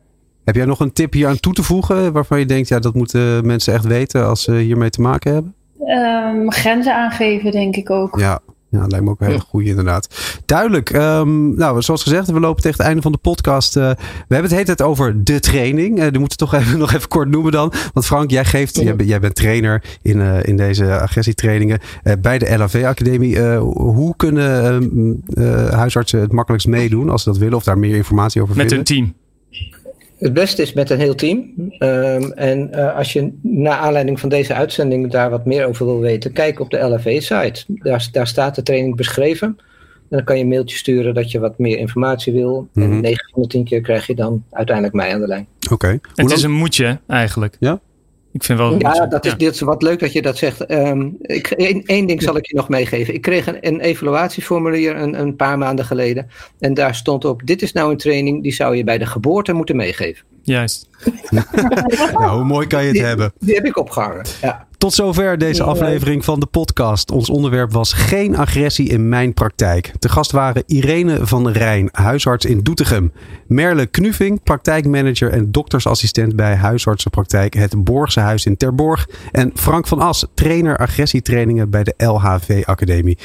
Heb 0.47 0.55
jij 0.55 0.65
nog 0.65 0.79
een 0.79 0.93
tip 0.93 1.13
hier 1.13 1.27
aan 1.27 1.39
toe 1.39 1.53
te 1.53 1.63
voegen 1.63 2.11
waarvan 2.11 2.39
je 2.39 2.45
denkt, 2.45 2.67
ja, 2.67 2.79
dat 2.79 2.93
moeten 2.93 3.45
mensen 3.45 3.73
echt 3.73 3.85
weten 3.85 4.25
als 4.25 4.43
ze 4.43 4.55
hiermee 4.55 4.89
te 4.89 5.01
maken 5.01 5.33
hebben? 5.33 5.53
Um, 5.79 6.51
grenzen 6.51 6.95
aangeven, 6.95 7.51
denk 7.51 7.75
ik 7.75 7.89
ook. 7.89 8.19
Ja, 8.19 8.39
ja, 8.69 8.87
lijkt 8.87 9.05
me 9.05 9.11
ook 9.11 9.21
een 9.21 9.27
hele 9.27 9.39
goede 9.39 9.69
inderdaad. 9.69 10.39
Duidelijk. 10.45 10.93
Um, 10.93 11.55
nou, 11.55 11.81
zoals 11.81 12.03
gezegd, 12.03 12.31
we 12.31 12.39
lopen 12.39 12.61
tegen 12.61 12.77
het 12.77 12.87
einde 12.87 13.01
van 13.01 13.11
de 13.11 13.17
podcast. 13.17 13.77
Uh, 13.77 13.83
we 13.83 13.95
hebben 14.35 14.41
het 14.41 14.51
hele 14.51 14.65
tijd 14.65 14.81
over 14.81 15.23
de 15.23 15.39
training. 15.39 15.99
Uh, 15.99 16.03
die 16.09 16.19
moeten 16.19 16.39
we 16.39 16.45
toch 16.45 16.53
even, 16.59 16.79
nog 16.79 16.93
even 16.93 17.07
kort 17.07 17.29
noemen 17.29 17.51
dan. 17.51 17.73
Want 17.93 18.05
Frank, 18.05 18.31
jij 18.31 18.45
geeft, 18.45 18.75
jij, 18.75 18.95
jij, 18.95 19.19
bent 19.19 19.35
trainer 19.35 19.83
in, 20.01 20.17
uh, 20.17 20.43
in 20.43 20.57
deze 20.57 20.99
agressietrainingen 20.99 21.79
bij 22.19 22.37
de 22.37 22.57
LAV 22.57 22.83
Academie. 22.85 23.41
hoe 23.59 24.15
kunnen 24.15 25.23
huisartsen 25.71 26.19
het 26.19 26.31
makkelijkst 26.31 26.67
meedoen 26.67 27.09
als 27.09 27.23
ze 27.23 27.29
dat 27.29 27.37
willen 27.37 27.57
of 27.57 27.63
daar 27.63 27.77
meer 27.77 27.95
informatie 27.95 28.41
over 28.41 28.55
Met 28.55 28.69
vinden? 28.69 28.85
Met 28.87 28.97
hun 28.97 29.05
team. 29.05 29.25
Het 30.17 30.33
beste 30.33 30.61
is 30.61 30.73
met 30.73 30.89
een 30.89 30.99
heel 30.99 31.15
team. 31.15 31.53
Um, 31.79 32.31
en 32.31 32.69
uh, 32.73 32.95
als 32.95 33.13
je 33.13 33.31
na 33.41 33.77
aanleiding 33.77 34.19
van 34.19 34.29
deze 34.29 34.53
uitzending 34.53 35.11
daar 35.11 35.29
wat 35.29 35.45
meer 35.45 35.65
over 35.65 35.85
wil 35.85 35.99
weten, 35.99 36.33
kijk 36.33 36.59
op 36.59 36.69
de 36.69 36.77
LFV-site. 36.77 37.63
Daar, 37.67 38.07
daar 38.11 38.27
staat 38.27 38.55
de 38.55 38.63
training 38.63 38.95
beschreven. 38.95 39.47
En 40.09 40.17
dan 40.17 40.23
kan 40.23 40.37
je 40.37 40.43
een 40.43 40.49
mailtje 40.49 40.77
sturen 40.77 41.13
dat 41.13 41.31
je 41.31 41.39
wat 41.39 41.57
meer 41.57 41.77
informatie 41.77 42.33
wil. 42.33 42.67
Mm 42.73 42.83
-hmm. 42.83 42.91
En 42.91 43.01
9 43.01 43.29
van 43.33 43.41
de 43.41 43.47
10 43.47 43.63
keer 43.63 43.81
krijg 43.81 44.07
je 44.07 44.15
dan 44.15 44.43
uiteindelijk 44.51 44.95
mij 44.95 45.13
aan 45.13 45.19
de 45.19 45.27
lijn. 45.27 45.47
Oké. 45.63 45.73
Okay. 45.73 45.99
Het 46.15 46.31
is 46.31 46.43
een 46.43 46.51
moedje 46.51 46.99
eigenlijk. 47.07 47.55
Ja? 47.59 47.79
Ik 48.37 48.43
vind 48.43 48.59
wel. 48.59 48.79
Ja, 48.79 49.05
dat 49.05 49.25
is, 49.25 49.31
ja. 49.31 49.37
dit 49.37 49.53
is 49.53 49.59
wat 49.59 49.81
leuk 49.81 49.99
dat 49.99 50.13
je 50.13 50.21
dat 50.21 50.37
zegt. 50.37 50.71
Um, 50.71 51.15
ik, 51.21 51.47
één, 51.47 51.83
één 51.85 52.07
ding 52.07 52.21
zal 52.21 52.37
ik 52.37 52.47
je 52.47 52.55
nog 52.55 52.69
meegeven. 52.69 53.13
Ik 53.13 53.21
kreeg 53.21 53.47
een, 53.47 53.57
een 53.59 53.79
evaluatieformulier 53.79 54.95
een, 54.95 55.19
een, 55.19 55.35
paar 55.35 55.57
maanden 55.57 55.85
geleden. 55.85 56.29
En 56.59 56.73
daar 56.73 56.95
stond 56.95 57.25
op: 57.25 57.41
Dit 57.45 57.61
is 57.61 57.71
nou 57.71 57.91
een 57.91 57.97
training 57.97 58.43
die 58.43 58.53
zou 58.53 58.75
je 58.75 58.83
bij 58.83 58.97
de 58.97 59.05
geboorte 59.05 59.53
moeten 59.53 59.75
meegeven. 59.75 60.25
Juist. 60.41 60.89
nou, 62.13 62.35
hoe 62.35 62.43
mooi 62.43 62.67
kan 62.67 62.79
je 62.79 62.85
het 62.85 62.95
die, 62.95 63.05
hebben? 63.05 63.33
Die 63.39 63.55
heb 63.55 63.65
ik 63.65 63.77
opgehangen. 63.77 64.25
Ja. 64.41 64.66
Tot 64.77 64.93
zover 64.93 65.37
deze 65.37 65.63
aflevering 65.63 66.25
van 66.25 66.39
de 66.39 66.45
podcast. 66.45 67.11
Ons 67.11 67.29
onderwerp 67.29 67.71
was 67.71 67.93
geen 67.93 68.35
agressie 68.35 68.89
in 68.89 69.09
mijn 69.09 69.33
praktijk. 69.33 69.91
Te 69.99 70.09
gast 70.09 70.31
waren 70.31 70.63
Irene 70.65 71.25
van 71.25 71.43
der 71.43 71.53
Rijn, 71.53 71.89
huisarts 71.91 72.45
in 72.45 72.59
Doetinchem. 72.59 73.11
Merle 73.47 73.85
Knuving, 73.85 74.43
praktijkmanager 74.43 75.31
en 75.31 75.51
doktersassistent 75.51 76.35
bij 76.35 76.55
huisartsenpraktijk 76.55 77.53
Het 77.53 77.83
Borgse 77.83 78.19
Huis 78.19 78.45
in 78.45 78.57
Terborg. 78.57 79.09
En 79.31 79.51
Frank 79.55 79.87
van 79.87 79.99
As, 79.99 80.27
trainer 80.33 80.77
agressietrainingen 80.77 81.69
bij 81.69 81.83
de 81.83 81.93
LHV 81.97 82.63
Academie. 82.65 83.17